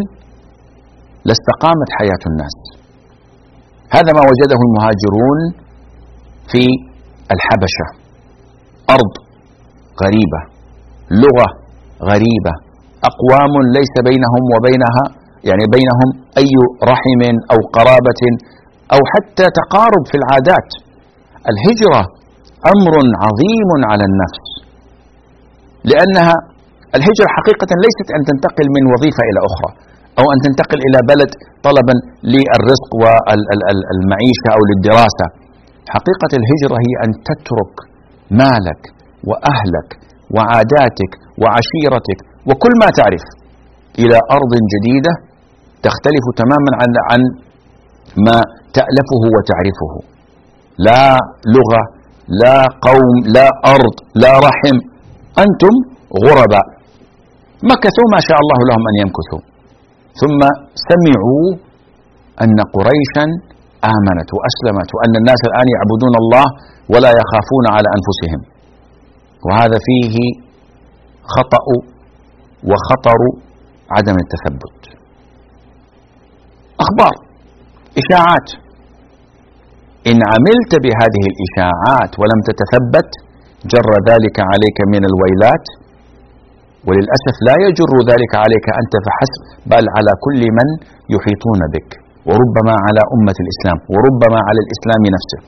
[1.28, 2.56] لاستقامت حياة الناس.
[3.96, 5.40] هذا ما وجده المهاجرون
[6.52, 6.64] في
[7.36, 7.88] الحبشة.
[8.96, 9.14] أرض
[10.04, 10.42] غريبة
[11.24, 11.50] لغة
[12.10, 12.54] غريبة
[13.10, 15.04] أقوام ليس بينهم وبينها
[15.50, 16.10] يعني بينهم
[16.42, 16.54] أي
[16.92, 17.22] رحم
[17.54, 18.22] أو قرابة
[18.94, 20.70] أو حتى تقارب في العادات.
[21.52, 22.02] الهجرة
[22.74, 24.46] أمر عظيم على النفس
[25.92, 26.36] لأنها
[26.98, 29.70] الهجرة حقيقة ليست أن تنتقل من وظيفة إلى أخرى.
[30.20, 31.32] أو أن تنتقل إلى بلد
[31.68, 31.96] طلبا
[32.34, 35.26] للرزق والمعيشة أو للدراسة.
[35.96, 37.74] حقيقة الهجرة هي أن تترك
[38.42, 38.82] مالك
[39.30, 39.90] وأهلك
[40.36, 43.26] وعاداتك وعشيرتك وكل ما تعرف
[44.02, 45.14] إلى أرض جديدة
[45.88, 47.22] تختلف تماما عن عن
[48.28, 48.38] ما
[48.78, 49.94] تألفه وتعرفه.
[50.88, 51.06] لا
[51.56, 51.82] لغة
[52.44, 54.78] لا قوم لا أرض لا رحم.
[55.44, 55.74] أنتم
[56.26, 56.66] غرباء.
[57.72, 59.53] مكثوا ما شاء الله لهم أن يمكثوا.
[60.22, 60.42] ثم
[60.90, 61.46] سمعوا
[62.44, 63.26] أن قريشا
[63.96, 66.46] آمنت وأسلمت وأن الناس الآن يعبدون الله
[66.94, 68.42] ولا يخافون على أنفسهم.
[69.46, 70.16] وهذا فيه
[71.36, 71.66] خطأ
[72.70, 73.22] وخطر
[73.96, 74.82] عدم التثبت.
[76.84, 77.16] أخبار
[78.02, 78.48] إشاعات.
[80.10, 83.10] إن عملت بهذه الإشاعات ولم تتثبت
[83.74, 85.66] جر ذلك عليك من الويلات.
[86.88, 89.44] وللأسف لا يجر ذلك عليك أنت فحسب
[89.74, 90.68] بل على كل من
[91.16, 91.90] يحيطون بك.
[92.30, 95.42] وربما على أمة الإسلام وربما على الإسلام نفسه.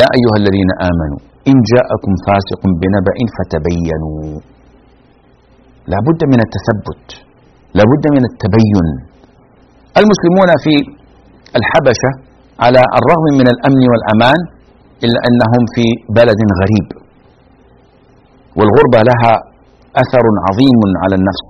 [0.00, 4.34] يا أيها الذين آمنوا إن جاءكم فاسق بنبأ فتبينوا.
[5.92, 7.06] لا بد من التثبت
[7.78, 8.86] لا بد من التبين.
[10.00, 10.74] المسلمون في
[11.58, 12.10] الحبشة
[12.64, 14.40] على الرغم من الأمن والأمان
[15.04, 15.84] إلا أنهم في
[16.18, 16.88] بلد غريب.
[18.58, 19.32] والغربة لها
[20.02, 21.48] أثر عظيم على النفس.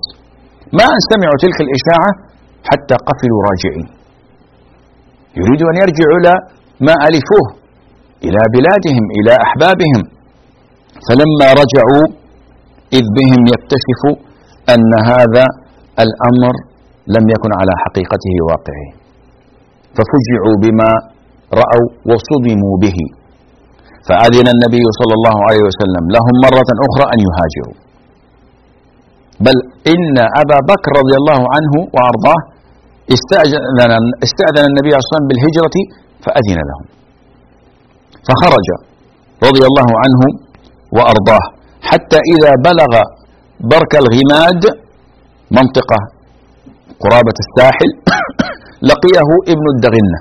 [0.77, 2.11] ما أن سمعوا تلك الإشاعة
[2.69, 3.87] حتى قفلوا راجعين.
[5.39, 6.33] يريدوا أن يرجعوا إلى
[6.87, 7.47] ما ألفوه
[8.25, 10.01] إلى بلادهم إلى أحبابهم.
[11.07, 12.05] فلما رجعوا
[12.97, 14.15] إذ بهم يكتشفوا
[14.73, 15.45] أن هذا
[16.05, 16.55] الأمر
[17.15, 18.89] لم يكن على حقيقته واقعه
[19.95, 20.89] ففجعوا بما
[21.61, 22.97] رأوا وصدموا به.
[24.07, 27.86] فأذن النبي صلى الله عليه وسلم لهم مرة أخرى أن يهاجروا.
[29.45, 29.57] بل
[29.93, 32.39] إن أبا بكر رضي الله عنه وأرضاه
[33.15, 33.91] استأذن,
[34.25, 35.75] استأذن النبي صلى الله عليه وسلم بالهجرة
[36.23, 36.85] فأذن لهم.
[38.27, 38.67] فخرج
[39.47, 40.21] رضي الله عنه
[40.97, 41.45] وأرضاه.
[41.89, 42.91] حتى إذا بلغ
[43.73, 44.63] برك الغماد
[45.57, 45.99] منطقة
[47.03, 47.89] قرابة الساحل
[48.89, 50.19] لقيه ابن الدغنة.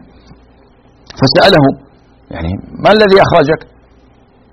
[1.20, 1.64] فسأله
[2.31, 2.52] يعني
[2.85, 3.61] ما الذي أخرجك؟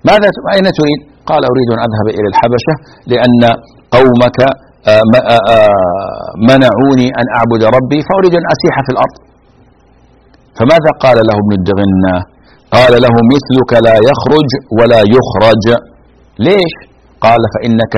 [0.04, 2.74] ماذا أين تريد؟ قال أريد أن أذهب إلى الحبشة
[3.12, 3.42] لأن
[3.96, 4.38] قومك
[4.92, 9.16] آه، آه، آه، منعوني أن أعبد ربي فأريد أن أسيح في الأرض.
[10.58, 12.14] فماذا قال له ابن الدغنة
[12.76, 15.64] قال له مثلك لا يخرج ولا يخرج.
[16.48, 16.74] ليش؟
[17.26, 17.94] قال فإنك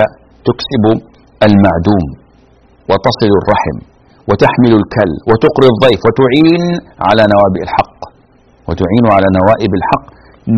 [0.49, 0.85] تكسب
[1.49, 2.07] المعدوم
[2.91, 3.77] وتصل الرحم
[4.29, 6.65] وتحمل الكل وتقري الضيف وتعين
[7.09, 7.99] على نوابئ الحق
[8.69, 10.07] وتعين على نوائب الحق.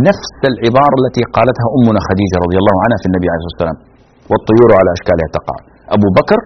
[0.08, 3.78] نفس العبارة التي قالتها أمنا خديجة رضي الله عنها في النبي عليه الصلاة والسلام.
[4.30, 5.56] والطيور على أشكالها تقع.
[5.96, 6.40] أبو بكر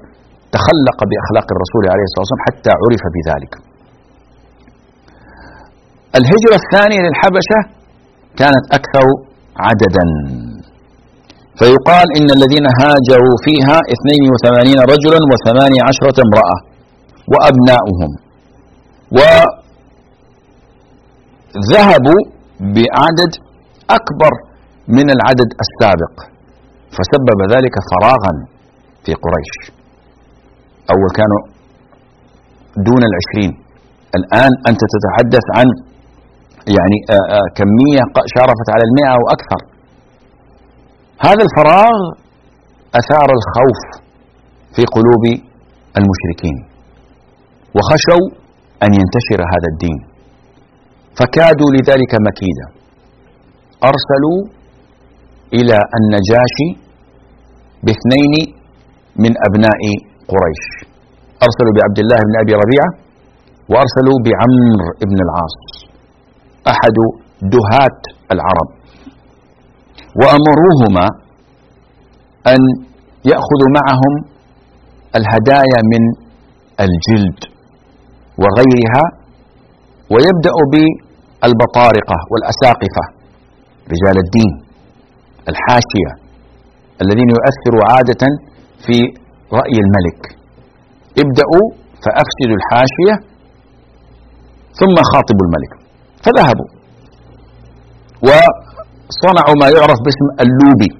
[0.56, 3.52] تخلق بأخلاق الرسول عليه الصلاة والسلام حتى عرف بذلك.
[6.18, 7.60] الهجرة الثانية للحبشة
[8.40, 9.06] كانت أكثر
[9.66, 10.04] عددا.
[11.58, 16.56] فيقال إن الذين هاجروا فيها 82 رجلا وثمانية عشرة امرأة
[17.32, 18.10] وأبناؤهم.
[21.56, 22.20] وذهبوا
[22.76, 23.32] بعدد
[23.98, 24.32] أكبر
[24.88, 26.14] من العدد السابق.
[26.96, 28.32] فسبب ذلك فراغا
[29.04, 29.52] في قريش.
[30.94, 31.40] أول كانوا
[32.88, 33.52] دون العشرين.
[34.18, 35.66] الآن أنت تتحدث عن
[36.76, 38.02] يعني آه، آه، كمية
[38.34, 39.60] شارفت على المئة أو أكثر.
[41.26, 41.96] هذا الفراغ
[43.00, 43.80] أثار الخوف
[44.74, 45.24] في قلوب
[45.98, 46.56] المشركين
[47.76, 48.24] وخشوا
[48.84, 50.11] أن ينتشر هذا الدين.
[51.18, 52.66] فكادوا لذلك مكيدا.
[53.90, 54.38] أرسلوا
[55.58, 56.68] إلى النجاشي
[57.84, 58.34] باثنين
[59.24, 59.82] من أبناء
[60.32, 60.64] قريش.
[61.46, 62.90] أرسلوا بعبد الله بن أبي ربيعة
[63.70, 65.56] وأرسلوا بعمر بن العاص
[66.72, 66.96] أحد
[67.54, 68.00] دهاة
[68.34, 68.68] العرب.
[70.20, 71.06] وأمروهما
[72.52, 72.60] أن
[73.32, 74.14] يأخذوا معهم
[75.18, 76.02] الهدايا من
[76.84, 77.40] الجلد
[78.42, 79.04] وغيرها
[80.12, 83.04] ويبدأ بالبطارقة والأساقفة
[83.92, 84.52] رجال الدين
[85.52, 86.12] الحاشية
[87.02, 88.22] الذين يؤثروا عادة
[88.86, 88.96] في
[89.58, 90.20] رأي الملك.
[91.22, 91.66] ابدأوا
[92.04, 93.14] فأفسدوا الحاشية
[94.80, 95.72] ثم خاطبوا الملك
[96.24, 96.68] فذهبوا
[98.28, 100.90] وصنعوا ما يعرف باسم اللوبي.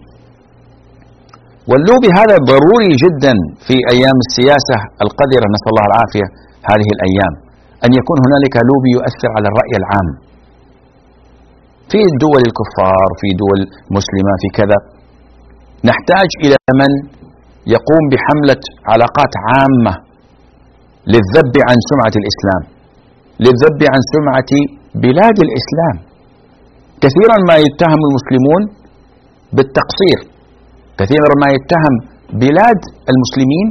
[1.71, 3.35] واللوبي هذا ضروري جدا
[3.67, 6.27] في أيام السياسة القذرة نسأل الله العافية
[6.71, 7.35] هذه الأيام.
[7.85, 10.09] أن يكون هنالك لوبي يؤثر على الرأي العام.
[11.90, 13.61] في دول الكفار في دول
[13.97, 14.79] مسلمة في كذا.
[15.88, 16.92] نحتاج إلى من
[17.77, 19.95] يقوم بحملة علاقات عامة
[21.12, 22.62] للذب عن سمعة الإسلام
[23.45, 24.53] للذب عن سمعة
[25.05, 25.97] بلاد الإسلام.
[27.05, 28.62] كثيرا ما يتهم المسلمون
[29.57, 30.18] بالتقصير.
[31.01, 31.95] كثيرا ما يتهم
[32.45, 32.81] بلاد
[33.12, 33.66] المسلمين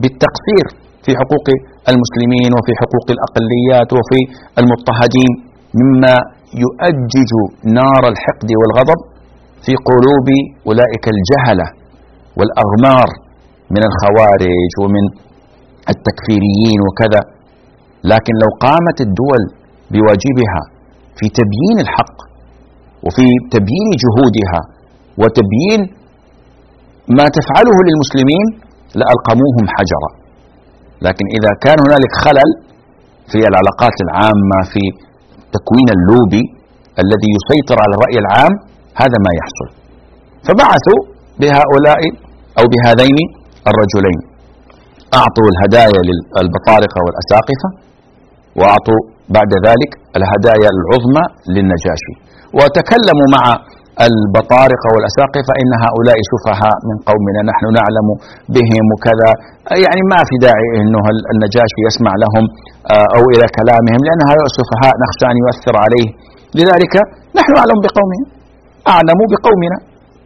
[0.00, 0.66] بالتقصير
[1.04, 1.46] في حقوق
[1.92, 4.20] المسلمين وفي حقوق الأقليات وفي
[4.60, 5.32] المضطهدين
[5.80, 6.14] مما
[6.64, 7.32] يؤجج
[7.78, 9.00] نار الحقد والغضب
[9.64, 10.28] في قلوب
[10.68, 11.66] أولئك الجهلة
[12.38, 13.08] والأغمار
[13.74, 15.04] من الخوارج ومن
[15.92, 17.22] التكفيريين وكذا.
[18.12, 19.42] لكن لو قامت الدول
[19.92, 20.62] بواجبها
[21.18, 22.16] في تبيين الحق
[23.04, 24.60] وفي تبيين جهودها
[25.20, 25.80] وتبيين
[27.18, 28.46] ما تفعله للمسلمين
[28.98, 30.10] لألقموهم حجرا.
[31.06, 32.50] لكن إذا كان هنالك خلل
[33.30, 34.82] في العلاقات العامة في
[35.56, 36.44] تكوين اللوبي
[37.02, 38.54] الذي يسيطر على الرأي العام
[39.02, 39.68] هذا ما يحصل.
[40.46, 41.00] فبعثوا
[41.40, 42.02] بهؤلاء
[42.58, 43.18] أو بهذين
[43.70, 44.20] الرجلين.
[45.20, 47.68] أعطوا الهدايا للبطارقة والأساقفة
[48.58, 49.00] وأعطوا
[49.36, 52.14] بعد ذلك الهدايا العظمى للنجاشي.
[52.58, 53.44] وتكلموا مع
[54.08, 58.08] البطارقة والأساقفة إن هؤلاء سفهاء من قومنا نحن نعلم
[58.56, 59.30] بهم وكذا
[59.84, 62.44] يعني ما في داعي أنه النجاشي يسمع لهم
[62.94, 66.08] آه، أو إلى كلامهم لأن هؤلاء السفهاء نخشى أن يؤثر عليه.
[66.58, 66.94] لذلك
[67.38, 68.26] نحن أعلم بقومهم
[68.94, 69.78] أعلم بقومنا.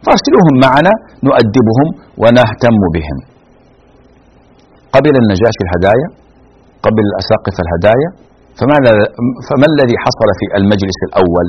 [0.05, 0.93] فارسلوهم معنا
[1.27, 1.87] نؤدبهم
[2.21, 3.17] ونهتم بهم.
[4.95, 6.07] قبل النجاشي الهدايا
[6.85, 8.09] قبل الأساقفة الهدايا
[8.59, 8.91] فماذا
[9.47, 11.47] فما الذي حصل في المجلس الأول؟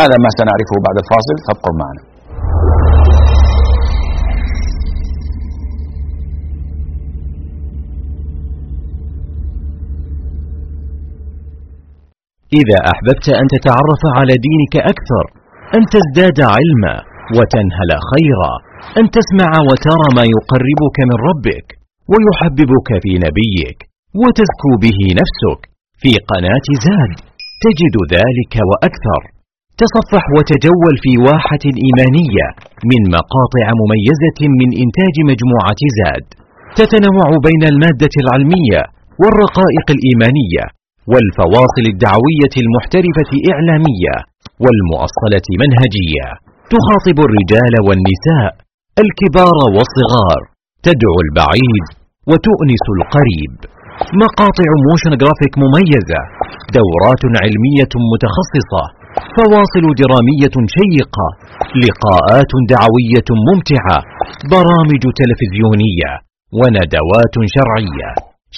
[0.00, 1.36] هذا ما سنعرفه بعد الفاصل.
[1.46, 2.02] فابقوا معنا.
[12.60, 15.24] إذا أحببت أن تتعرف على دينك أكثر
[15.76, 16.96] أن تزداد علما
[17.36, 18.52] وتنهل خيرا
[19.00, 21.66] أن تسمع وترى ما يقربك من ربك
[22.10, 23.78] ويحببك في نبيك
[24.20, 25.60] وتزكو به نفسك.
[26.02, 27.14] في قناة زاد
[27.64, 29.33] تجد ذلك وأكثر.
[29.82, 32.46] تصفح وتجول في واحة إيمانية
[32.90, 36.26] من مقاطع مميزة من إنتاج مجموعة زاد.
[36.78, 38.80] تتنوع بين المادة العلمية
[39.22, 40.64] والرقائق الإيمانية
[41.12, 44.14] والفواصل الدعوية المحترفة إعلامية
[44.64, 46.26] والمؤصلة منهجية.
[46.74, 48.50] تخاطب الرجال والنساء
[49.04, 50.40] الكبار والصغار
[50.86, 51.84] تدعو البعيد
[52.30, 53.54] وتؤنس القريب.
[54.24, 56.20] مقاطع motion graphic مميزة
[56.78, 58.84] دورات علمية متخصصة
[59.36, 61.28] فواصل درامية شيقة
[61.84, 63.98] لقاءات دعوية ممتعة
[64.54, 66.10] برامج تلفزيونية
[66.58, 68.08] وندوات شرعية.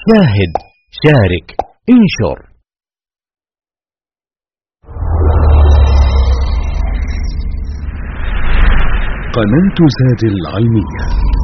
[0.02, 0.52] شاهد
[1.02, 1.46] شارك
[1.94, 2.38] انشر.
[9.36, 11.35] قناة زاد العلمية.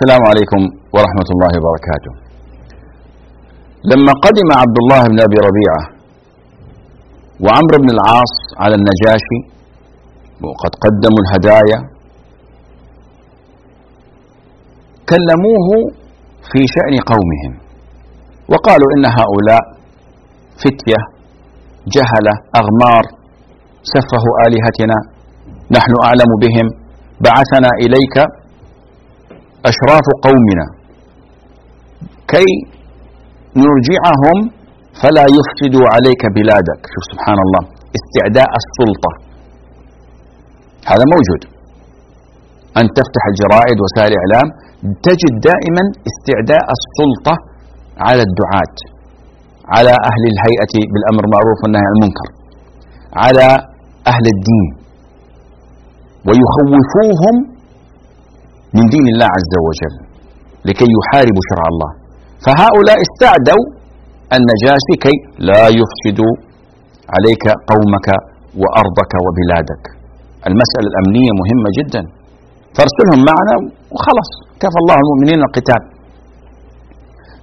[0.00, 0.60] السلام عليكم
[0.96, 2.12] ورحمة الله وبركاته.
[3.92, 5.82] لما قدم عبد الله بن أبي ربيعة
[7.44, 9.38] وعمرو بن العاص على النجاشي
[10.44, 11.78] وقد قدموا الهدايا
[15.12, 15.68] كلموه
[16.50, 17.52] في شأن قومهم
[18.52, 19.62] وقالوا إن هؤلاء
[20.62, 21.00] فتية
[21.96, 23.04] جهلة أغمار
[23.94, 24.98] سفهوا آلهتنا
[25.76, 26.66] نحن أعلم بهم
[27.26, 28.16] بعثنا إليك
[29.68, 30.66] أشراف قومنا.
[32.32, 32.50] كي
[33.64, 34.38] نرجعهم
[35.02, 36.80] فلا يفسدوا عليك بلادك.
[36.92, 37.62] شوف سبحان الله.
[37.98, 39.12] استعداء السلطة.
[40.90, 41.42] هذا موجود.
[42.80, 44.48] أن تفتح الجرائد وسائل الإعلام
[45.06, 47.34] تجد دائما استعداء السلطة
[48.06, 48.76] على الدعاة.
[49.74, 52.28] على أهل الهيئة بالأمر المعروف والنهي عن المنكر.
[53.24, 53.46] على
[54.12, 54.68] أهل الدين.
[56.26, 57.36] ويخوفوهم
[58.76, 59.94] من دين الله عز وجل
[60.68, 61.90] لكي يحاربوا شرع الله.
[62.44, 63.64] فهؤلاء استعدوا
[64.36, 65.16] النجاشي كي
[65.48, 66.34] لا يفسدوا
[67.14, 68.08] عليك قومك
[68.60, 69.84] وأرضك وبلادك.
[70.48, 72.02] المسألة الأمنية مهمة جدا.
[72.76, 73.56] فارسلهم معنا
[73.94, 74.30] وخلص
[74.62, 75.82] كفى الله المؤمنين القتال.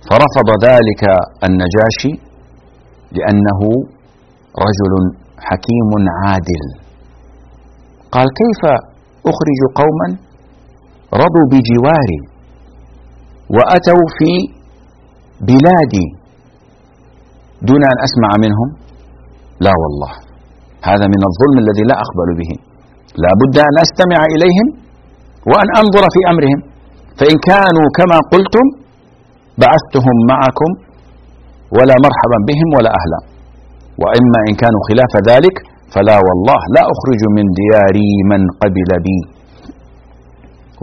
[0.10, 1.04] فرفض ذلك
[1.48, 2.12] النجاشي
[3.18, 3.62] لأنه
[4.66, 4.94] رجل
[5.48, 5.90] حكيم
[6.22, 6.64] عادل.
[8.16, 8.62] قال كيف
[9.32, 10.08] أخرج قوما
[11.14, 12.20] رضوا بجواري
[13.56, 14.32] وأتوا في
[15.50, 16.08] بلادي
[17.70, 18.70] دون أن أسمع منهم.
[19.66, 20.12] لا والله
[20.90, 22.52] هذا من الظلم الذي لا أقبل به.
[23.24, 24.68] لا بد أن أستمع إليهم
[25.52, 26.60] وأن أنظر في أمرهم.
[27.20, 28.66] فإن كانوا كما قلتم
[29.62, 30.72] بعثتهم معكم
[31.78, 33.20] ولا مرحبا بهم ولا أهلا.
[34.02, 35.56] وإما إن كانوا خلاف ذلك
[35.94, 39.37] فلا والله لا أخرج من دياري من قبل بي.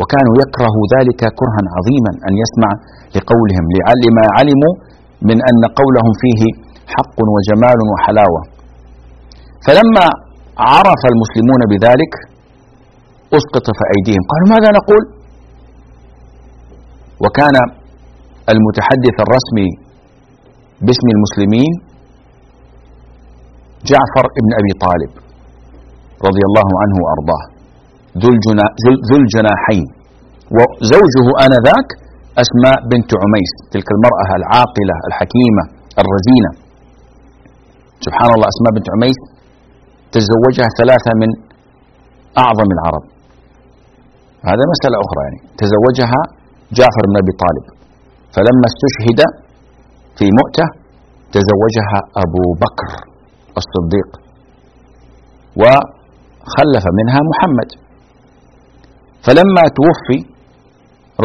[0.01, 2.71] وكانوا يكرهوا ذلك كرها عظيما أن يسمع
[3.17, 3.65] لقولهم
[4.05, 4.75] لما علموا
[5.29, 6.41] من أن قولهم فيه
[6.95, 8.41] حق وجمال وحلاوة.
[9.67, 10.07] فلما
[10.73, 12.13] عرف المسلمون بذلك
[13.39, 14.23] أسقط في أيديهم.
[14.31, 15.03] قالوا ماذا نقول؟
[17.25, 17.57] وكان
[18.53, 19.69] المتحدث الرسمي
[20.87, 21.73] باسم المسلمين
[23.91, 25.13] جعفر بن أبي طالب
[26.29, 27.54] رضي الله عنه وأرضاه.
[28.23, 29.87] ذو الجناحين.
[30.57, 31.89] وزوجه آنذاك
[32.43, 35.65] أسماء بنت عميس تلك المرأة العاقلة الحكيمة
[36.03, 36.51] الرزينة.
[38.07, 39.19] سبحان الله أسماء بنت عميس
[40.15, 41.31] تزوجها ثلاثة من
[42.45, 43.05] أعظم العرب.
[44.51, 45.41] هذا مسألة أخرى يعني.
[45.61, 46.21] تزوجها
[46.79, 47.65] جعفر بن أبي طالب.
[48.35, 49.21] فلما استشهد
[50.19, 50.67] في مؤتة
[51.35, 52.91] تزوجها أبو بكر
[53.61, 54.11] الصديق.
[55.61, 57.71] وخلف منها محمد.
[59.27, 60.19] فلما توفي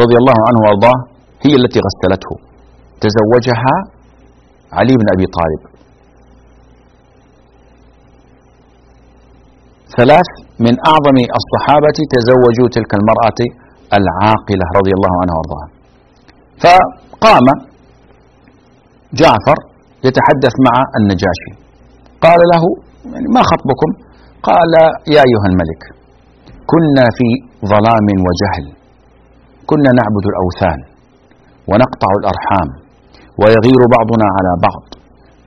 [0.02, 0.98] رضي الله عنه وأرضاه
[1.44, 2.32] هي التي غسلته.
[3.04, 3.74] تزوجها
[4.78, 5.62] علي بن أبي طالب.
[9.98, 10.28] ثلاث
[10.66, 13.40] من أعظم الصحابة تزوجوا تلك المرأة
[13.98, 15.68] العاقلة رضي الله عنها وأرضاها.
[16.62, 17.46] فقام
[19.20, 19.58] جعفر
[20.06, 21.52] يتحدث مع النجاشي.
[22.24, 22.62] قال له
[23.12, 23.90] يعني ما خطبكم؟
[24.42, 24.72] قال
[25.14, 25.82] يا أيها الملك
[26.70, 28.66] كنا في ظلام وجهل.
[29.70, 30.80] كنا نعبد الأوثان
[31.70, 32.68] ونقطع الأرحام
[33.40, 34.84] ويغير بعضنا على بعض.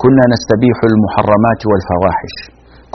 [0.01, 2.35] كنا نستبيح المحرمات والفواحش.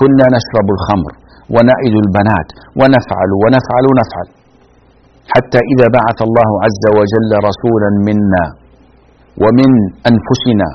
[0.00, 1.12] كنا نشرب الخمر
[1.54, 2.48] ونائد البنات
[2.78, 4.28] ونفعل ونفعل ونفعل.
[5.32, 8.44] حتى إذا بعث الله عز وجل رسولا منا
[9.42, 9.70] ومن
[10.10, 10.68] أنفسنا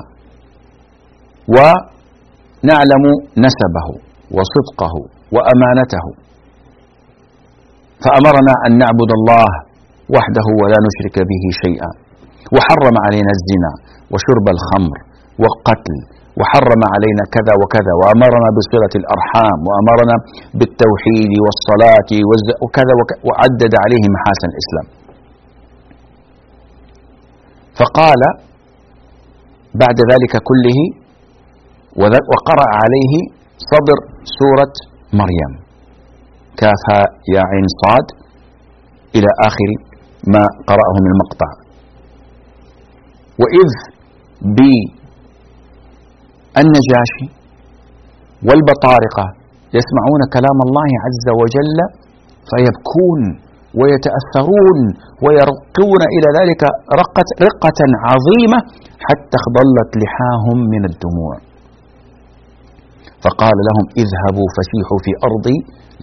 [1.54, 3.04] ونعلم
[3.46, 3.86] نسبه
[4.36, 4.94] وصدقه
[5.34, 6.04] وأمانته
[8.02, 9.48] فأمرنا أن نعبد الله
[10.14, 11.90] وحده ولا نشرك به شيئا.
[12.54, 13.72] وحرم علينا الزنا
[14.12, 14.98] وشرب الخمر
[15.40, 15.96] والقتل
[16.38, 20.16] وحرم علينا كذا وكذا وأمرنا بصلة الأرحام وأمرنا
[20.58, 22.10] بالتوحيد والصلاة
[22.62, 24.86] وكذا وكذا وعدد عليه محاسن الإسلام.
[27.80, 28.20] فقال
[29.82, 30.78] بعد ذلك كله
[32.30, 33.14] وقرأ عليه
[33.70, 33.98] صدر
[34.38, 34.74] سورة
[35.20, 35.63] مريم.
[36.60, 37.02] كافها
[37.34, 38.06] يا عين صاد
[39.16, 39.68] إلى آخر
[40.34, 41.50] ما قرأه من المقطع.
[43.42, 43.70] وإذ
[46.54, 47.26] بالنجاشي
[48.46, 49.26] والبطارقة
[49.78, 51.78] يسمعون كلام الله عز وجل
[52.50, 53.20] فيبكون
[53.80, 54.78] ويتأثرون
[55.24, 56.62] ويرقون إلى ذلك
[57.02, 58.58] رقة, رقة عظيمة
[59.06, 61.34] حتى اخضلت لحاهم من الدموع.
[63.24, 65.58] فقال لهم اذهبوا فسيحوا في أرضي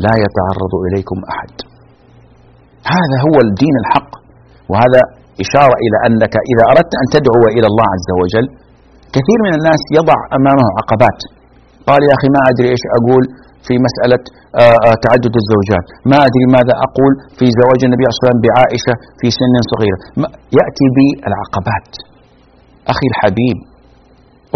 [0.06, 1.54] لا يتعرض إليكم أحد.
[2.96, 4.12] هذا هو الدين الحق
[4.72, 5.02] وهذا
[5.44, 8.46] إشارة إلى أنك إذا أردت أن تدعو إلى الله عز وجل
[9.16, 11.20] كثير من الناس يضع أمامه عقبات.
[11.90, 13.24] قال يا أخي ما أدري إيش أقول
[13.68, 14.24] في مسألة
[14.62, 15.86] آه، آه، تعدد الزوجات.
[16.12, 20.00] ما أدري ماذا أقول في زواج النبي صلى الله عليه وسلم بعائشة في سن صغيرة.
[20.60, 21.92] يأتي بالعقبات
[22.94, 23.58] أخي الحبيب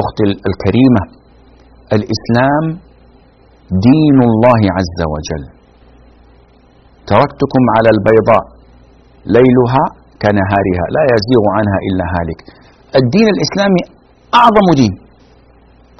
[0.01, 1.03] أختي الكريمة
[1.97, 2.65] الإسلام
[3.87, 5.43] دين الله عز وجل.
[7.11, 8.43] تركتكم على البيضاء
[9.37, 9.85] ليلها
[10.21, 12.39] كنهارها لا يزيغ عنها إلا هالك.
[13.01, 13.83] الدين الإسلامي
[14.41, 14.93] أعظم دين.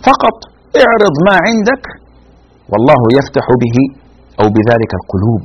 [0.07, 0.38] فقط
[0.84, 1.84] اعرض ما عندك
[2.71, 3.78] والله يفتح به
[4.41, 5.43] أو بذلك القلوب.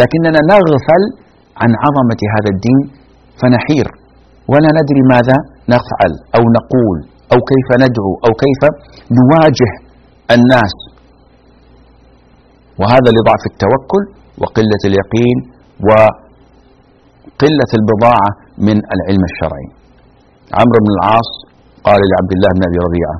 [0.00, 1.02] لكننا نغفل
[1.62, 2.80] عن عظمة هذا الدين
[3.40, 3.86] فنحير.
[4.52, 5.36] ولا ندري ماذا
[5.74, 6.98] نفعل أو نقول
[7.32, 8.62] أو كيف ندعو أو كيف
[9.18, 9.70] نواجه
[10.30, 10.74] الناس.
[12.80, 14.04] وهذا لضعف التوكل
[14.42, 15.38] وقلة اليقين
[15.88, 19.68] وقلة البضاعة من العلم الشرعي.
[20.58, 21.30] عمرو بن العاص
[21.86, 23.16] قال لعبد الله بن أبي ربيعة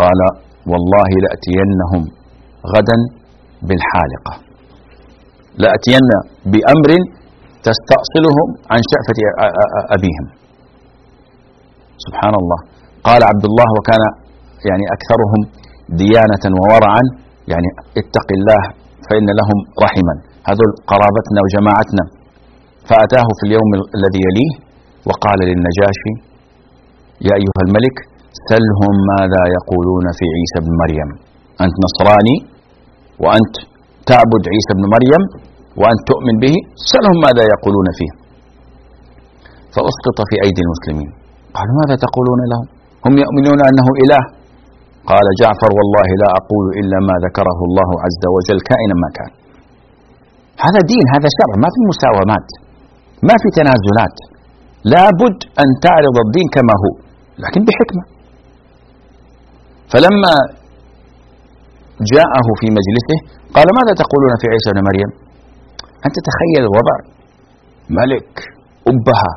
[0.00, 0.20] قال
[0.72, 2.02] والله لأتينهم
[2.74, 2.98] غدا
[3.68, 4.32] بالحالقة.
[5.62, 6.08] لأتين
[6.52, 6.90] بأمر
[7.66, 9.18] تستأصلهم عن شأفة
[9.96, 10.26] أبيهم.
[12.06, 12.60] سبحان الله.
[13.08, 14.02] قال عبد الله وكان
[14.68, 15.40] يعني أكثرهم
[16.02, 17.02] ديانة وورعا
[17.52, 17.68] يعني
[18.00, 18.62] اتق الله
[19.06, 20.14] فإن لهم رحما.
[20.48, 22.04] هذول قرابتنا وجماعتنا.
[22.88, 24.52] فأتاه في اليوم الذي يليه
[25.08, 26.12] وقال للنجاشي
[27.28, 27.96] يا أيها الملك
[28.50, 31.10] سلهم ماذا يقولون في عيسى بن مريم.
[31.64, 32.36] أنت نصراني
[33.24, 33.54] وأنت
[34.10, 35.22] تعبد عيسى بن مريم
[35.80, 36.54] وأنت تؤمن به
[36.92, 38.12] سلهم ماذا يقولون فيه.
[39.74, 41.10] فأسقط في أيدي المسلمين.
[41.56, 42.66] قالوا ماذا تقولون لهم؟
[43.06, 44.22] هم يؤمنون أنه إله.
[45.10, 49.32] قال جعفر والله لا أقول إلا ما ذكره الله عز وجل كائنا ما كان.
[50.66, 52.48] هذا دين هذا شرع ما في مساومات
[53.28, 54.16] ما في تنازلات.
[54.92, 56.94] لابد أن تعرض الدين كما هو
[57.44, 58.04] لكن بحكمة.
[59.92, 60.34] فلما
[62.14, 63.16] جاءه في مجلسه
[63.56, 65.10] قال ماذا تقولون في عيسى بن مريم؟
[66.06, 66.96] أنت تخيل الوضع
[68.00, 68.32] ملك
[68.90, 69.32] أبهة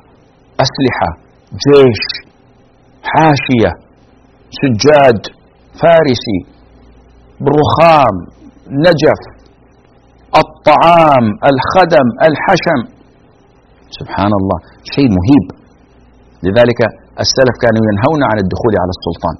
[0.65, 1.09] أسلحة
[1.65, 2.03] جيش
[3.11, 3.72] حاشية
[4.61, 5.22] سجاد
[5.82, 6.39] فارسي
[7.43, 8.15] بالرخام
[8.88, 9.22] نجف
[10.43, 12.80] الطعام الخدم الحشم.
[13.99, 14.57] سبحان الله
[14.95, 15.45] شيء مهيب.
[16.45, 16.80] لذلك
[17.24, 19.36] السلف كانوا ينهون عن الدخول على السلطان.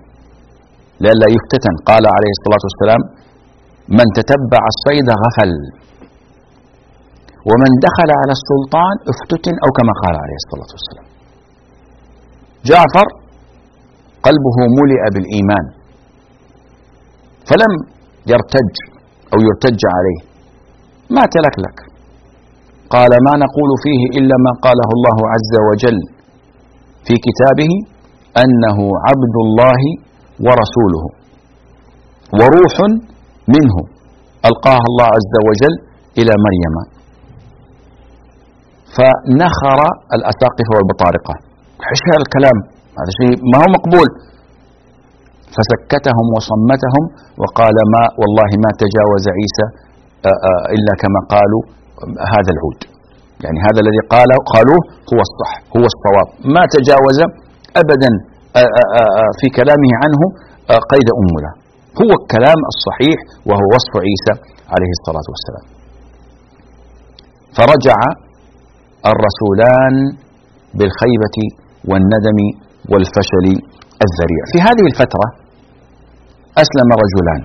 [1.04, 1.76] لئلا يفتتن.
[1.90, 3.02] قال عليه الصلاة والسلام
[3.98, 5.54] من تتبع الصيد غفل
[7.50, 9.56] ومن دخل على السلطان افتتن.
[9.64, 11.08] أو كما قال عليه الصلاة والسلام.
[12.70, 13.08] جعفر
[14.28, 15.66] قلبه ملئ بالإيمان.
[17.50, 17.74] فلم
[18.32, 18.74] يرتج
[19.34, 20.20] أو يرتج عليه.
[21.16, 21.78] ما تلكلك
[22.96, 26.00] قال ما نقول فيه إلا ما قاله الله عز وجل
[27.06, 27.72] في كتابه
[28.44, 28.78] أنه
[29.08, 29.82] عبد الله
[30.46, 31.04] ورسوله
[32.40, 32.76] وروح
[33.56, 33.76] منه
[34.50, 35.74] ألقاها الله عز وجل
[36.20, 36.76] إلى مريم.
[38.96, 39.80] فنخر
[40.16, 41.34] الأساقفة والبطارقة
[41.88, 42.58] هذا الكلام.
[43.00, 44.08] هذا شيء ما هو مقبول.
[45.56, 47.04] فسكتهم وصمتهم
[47.42, 49.68] وقال ما والله ما تجاوز عيسى
[50.76, 51.64] إلا كما قالوا
[52.36, 52.80] هذا العود.
[53.44, 54.82] يعني هذا الذي قاله قالوه
[55.12, 56.28] هو الصح هو الصواب.
[56.56, 57.18] ما تجاوز
[57.82, 58.12] أبدا
[59.40, 60.22] في كلامه عنه
[60.92, 61.52] قيد أمله
[62.02, 64.34] هو الكلام الصحيح وهو وصف عيسى
[64.74, 65.66] عليه الصلاة والسلام.
[67.58, 68.00] فرجع
[69.12, 69.96] الرسولان
[70.78, 71.38] بالخيبة
[71.90, 72.40] والندم
[72.92, 73.46] والفشل
[74.06, 74.44] الذريع.
[74.52, 75.28] في هذه الفترة
[76.64, 77.42] أسلم رجلان.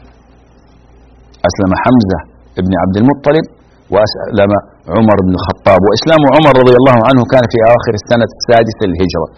[1.48, 2.20] أسلم حمزة
[2.66, 3.46] بن عبد المطلب
[3.92, 4.52] وأسلم
[4.96, 5.80] عمر بن الخطاب.
[5.86, 9.28] وإسلام عمر رضي الله عنه كان في آخر السنة السادسة للهجرة.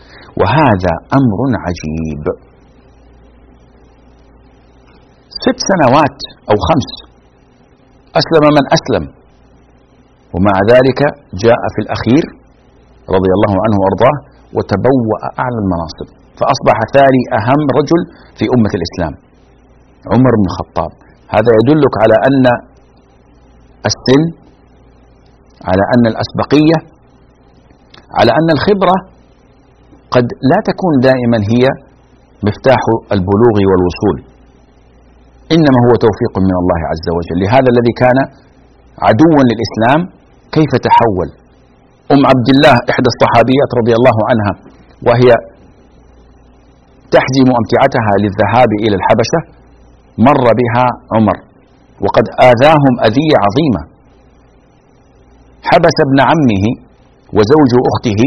[0.41, 2.25] وهذا أمر عجيب.
[5.45, 6.19] ست سنوات
[6.51, 6.91] أو خمس
[8.21, 9.05] أسلم من أسلم.
[10.35, 11.01] ومع ذلك
[11.45, 12.25] جاء في الأخير
[13.17, 14.17] رضي الله عنه وأرضاه
[14.57, 16.09] وتبوأ أعلى المناصب.
[16.39, 18.01] فأصبح ثاني أهم رجل
[18.39, 19.15] في أمة الإسلام.
[20.13, 20.93] عمر بن الخطاب.
[21.35, 22.45] هذا يدلك على أن
[23.91, 24.23] السن
[25.71, 26.79] على أن الأسبقية
[28.19, 28.97] على أن الخبرة
[30.15, 31.65] قد لا تكون دائما هي
[32.49, 32.83] مفتاح
[33.17, 34.17] البلوغ والوصول.
[35.55, 37.37] إنما هو توفيق من الله عز وجل.
[37.43, 38.19] لهذا الذي كان
[39.07, 40.01] عدوا للإسلام
[40.57, 41.29] كيف تحول؟
[42.15, 44.53] أم عبد الله إحدى الصحابيات رضي الله عنها
[45.07, 45.31] وهي
[47.15, 49.41] تحزم أمتعتها للذهاب إلى الحبشة
[50.29, 51.37] مر بها عمر
[52.05, 53.83] وقد آذاهم أذية عظيمة.
[55.71, 56.65] حبس ابن عمه
[57.37, 58.21] وزوج أخته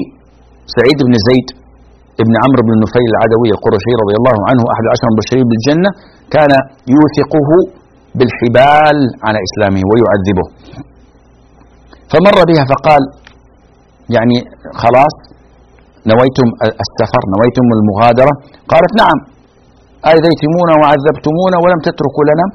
[0.75, 1.47] سعيد بن زيد
[2.23, 5.89] ابن عمرو بن نفيل العدوي القرشي رضي الله عنه أحد عشر مبشرين بالجنة
[6.35, 6.51] كان
[6.95, 7.49] يوثقه
[8.17, 10.45] بالحبال على إسلامه ويعذبه.
[12.11, 13.01] فمر بها فقال
[14.17, 14.37] يعني
[14.83, 15.15] خلاص
[16.11, 16.47] نويتم
[16.83, 18.33] السفر نويتم المغادرة؟
[18.71, 19.17] قالت نعم.
[20.11, 22.45] أيذيتمونا وعذبتمونا ولم تتركوا لنا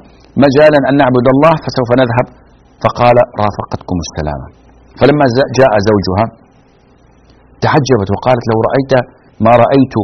[0.43, 2.25] مجالا أن نعبد الله فسوف نذهب.
[2.83, 4.47] فقال رافقتكم السلامة.
[4.99, 5.25] فلما
[5.59, 6.25] جاء زوجها
[7.65, 8.93] تعجبت وقالت لو رأيت
[9.45, 9.95] ما رأيت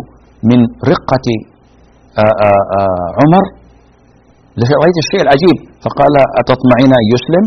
[0.49, 0.59] من
[0.91, 1.27] رقة
[2.23, 3.43] آآ آآ عمر
[4.81, 5.57] رأيت الشيء العجيب.
[5.83, 7.45] فقال أتطمعين أن يسلم؟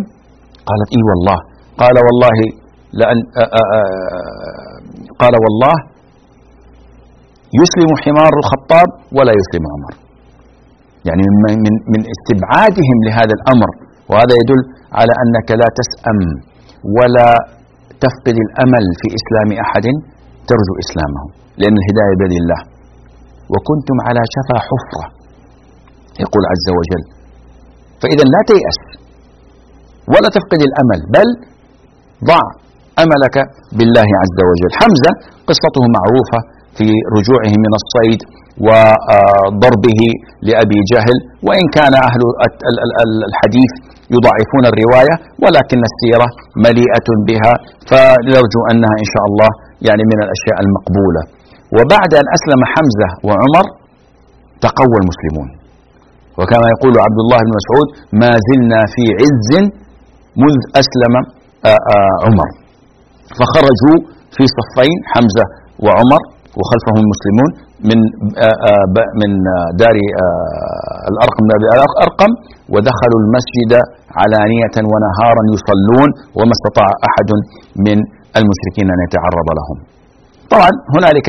[0.69, 1.39] قالت إي والله.
[1.83, 2.39] قال والله
[2.93, 3.83] لأن آآ
[5.21, 5.77] قال والله
[7.61, 9.95] يسلم حمار الخطاب ولا يسلم عمر.
[11.09, 13.71] يعني من, من استبعادهم لهذا الأمر
[14.11, 14.61] وهذا يدل
[14.99, 16.21] على أنك لا تسأم
[16.97, 17.31] ولا
[18.05, 19.87] تفقد الأمل في إسلام أحد
[20.51, 21.25] ترجو إسلامه
[21.61, 22.61] لأن الهداية بيد الله.
[23.53, 25.05] وكنتم على شفا حفرة
[26.25, 27.03] يقول عز وجل.
[28.01, 28.81] فإذا لا تيأس
[30.13, 31.29] ولا تفقد الأمل بل
[32.31, 32.45] ضع
[33.05, 33.37] أملك
[33.79, 34.71] بالله عز وجل.
[34.81, 35.13] حمزة
[35.49, 36.39] قصته معروفة
[36.77, 38.21] في رجوعه من الصيد
[38.67, 40.01] وضربه
[40.49, 41.17] لأبي جهل
[41.47, 42.21] وإن كان أهل
[43.31, 43.73] الحديث
[44.17, 46.29] يضعفون الرواية ولكن السيرة
[46.67, 47.53] مليئة بها
[47.91, 49.51] فنرجو أنها إن شاء الله
[49.89, 51.23] يعني من الأشياء المقبولة.
[51.77, 53.67] وبعد أن أسلم حمزة وعمر
[54.67, 55.49] تقوى المسلمون.
[56.39, 57.89] وكما يقول عبد الله بن مسعود
[58.21, 59.51] ما زلنا في عز
[60.43, 61.15] منذ أسلم
[61.71, 62.49] آه، آه، عمر.
[63.39, 63.97] فخرجوا
[64.35, 65.45] في صفين حمزة
[65.85, 66.23] وعمر
[66.59, 67.51] وخلفهم المسلمون
[67.89, 67.99] من
[68.47, 68.87] آه،
[69.21, 69.31] من
[69.83, 69.97] دار
[71.11, 72.31] الأرقم الأرقم
[72.73, 73.73] ودخلوا المسجد
[74.21, 76.09] علانية ونهارا يصلون
[76.39, 77.31] وما استطاع أحد
[77.87, 77.99] من
[78.39, 79.77] المشركين أن يتعرض لهم.
[80.53, 81.29] طبعا هنالك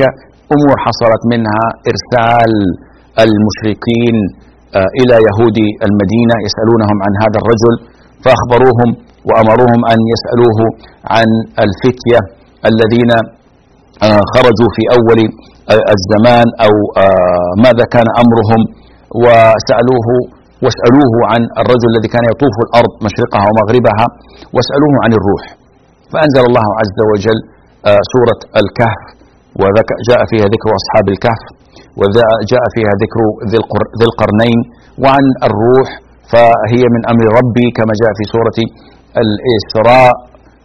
[0.54, 2.52] أمور حصلت منها إرسال
[3.26, 4.16] المشركين
[4.78, 7.74] آه، إلى يهود المدينة يسألونهم عن هذا الرجل
[8.24, 8.88] فأخبروهم
[9.28, 10.58] وأمروهم أن يسألوه
[11.14, 11.28] عن
[11.64, 12.20] الفتية
[12.70, 13.12] الذين
[14.06, 15.20] آه، خرجوا في أول
[15.72, 16.72] آه، الزمان أو
[17.64, 18.60] ماذا كان أمرهم
[19.24, 20.08] وسألوه
[20.64, 24.06] واسألوه عن الرجل الذي كان يطوف الأرض مشرقها ومغربها
[24.54, 25.44] واسألوه عن الروح.
[26.12, 27.38] فأنزل الله عز وجل
[28.12, 29.02] سورة الكهف
[29.62, 31.42] وجاء فيها ذكر أصحاب الكهف
[32.00, 33.20] وجاء فيها ذكر
[33.98, 34.58] ذي القرنين
[35.02, 35.88] وعن الروح
[36.32, 38.58] فهي من أمر ربي كما جاء في سورة
[39.22, 40.14] الإسراء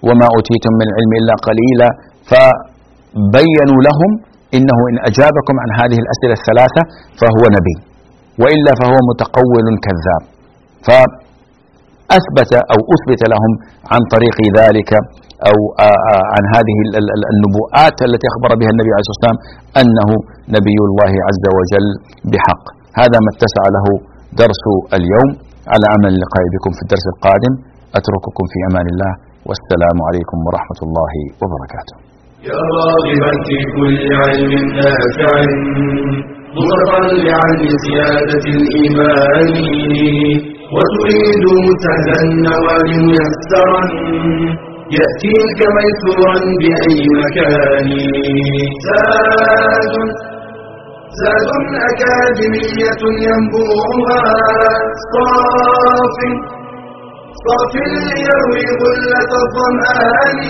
[0.08, 1.90] وما أوتيتم من العلم إلا قليلا
[2.32, 4.12] فبينوا لهم
[4.58, 6.82] إنه إن أجابكم عن هذه الأسئلة الثلاثة
[7.22, 7.76] فهو نبي
[8.42, 10.24] وإلا فهو متقول كذاب.
[10.88, 13.52] فأثبت أو أثبت لهم
[13.94, 14.92] عن طريق ذلك
[15.50, 15.58] أو
[16.36, 16.78] عن هذه
[17.34, 19.40] النبوءات التي أخبر بها النبي عليه الصلاة والسلام
[19.82, 20.10] أنه
[20.58, 21.88] نبي الله عز وجل
[22.32, 22.64] بحق.
[23.02, 23.86] هذا ما اتسع له
[24.42, 24.64] درس
[24.98, 25.30] اليوم.
[25.74, 27.54] على أمل اللقاء بكم في الدرس القادم.
[28.00, 29.14] أترككم في أمان الله.
[29.50, 31.96] والسلام عليكم ورحمة الله وبركاته.
[32.50, 35.34] يا راغبا في كل علم نافع
[36.58, 39.54] متطلعا لزيادة الإيمان
[40.76, 41.46] وتريد
[41.84, 43.84] سهلا النوال ميسرا
[44.98, 47.90] يأتيك ميسورا بأي مكان.
[48.88, 49.94] زاد
[51.22, 51.50] زاد
[51.90, 54.22] أكاديمية ينبوعها
[55.14, 56.18] صاف.
[57.46, 60.42] صاف ليروي غلة الظمآن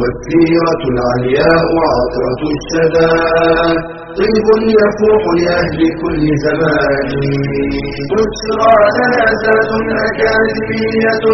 [0.00, 3.12] والسيرة العلياء عطرة الشدى.
[4.18, 7.08] طيب يفوح لأهل كل زمان.
[8.12, 9.70] بشرى لنا زاد
[10.06, 11.26] أكاديمية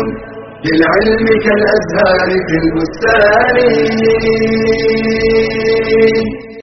[0.64, 3.56] للعلم كالأزهار في البستان.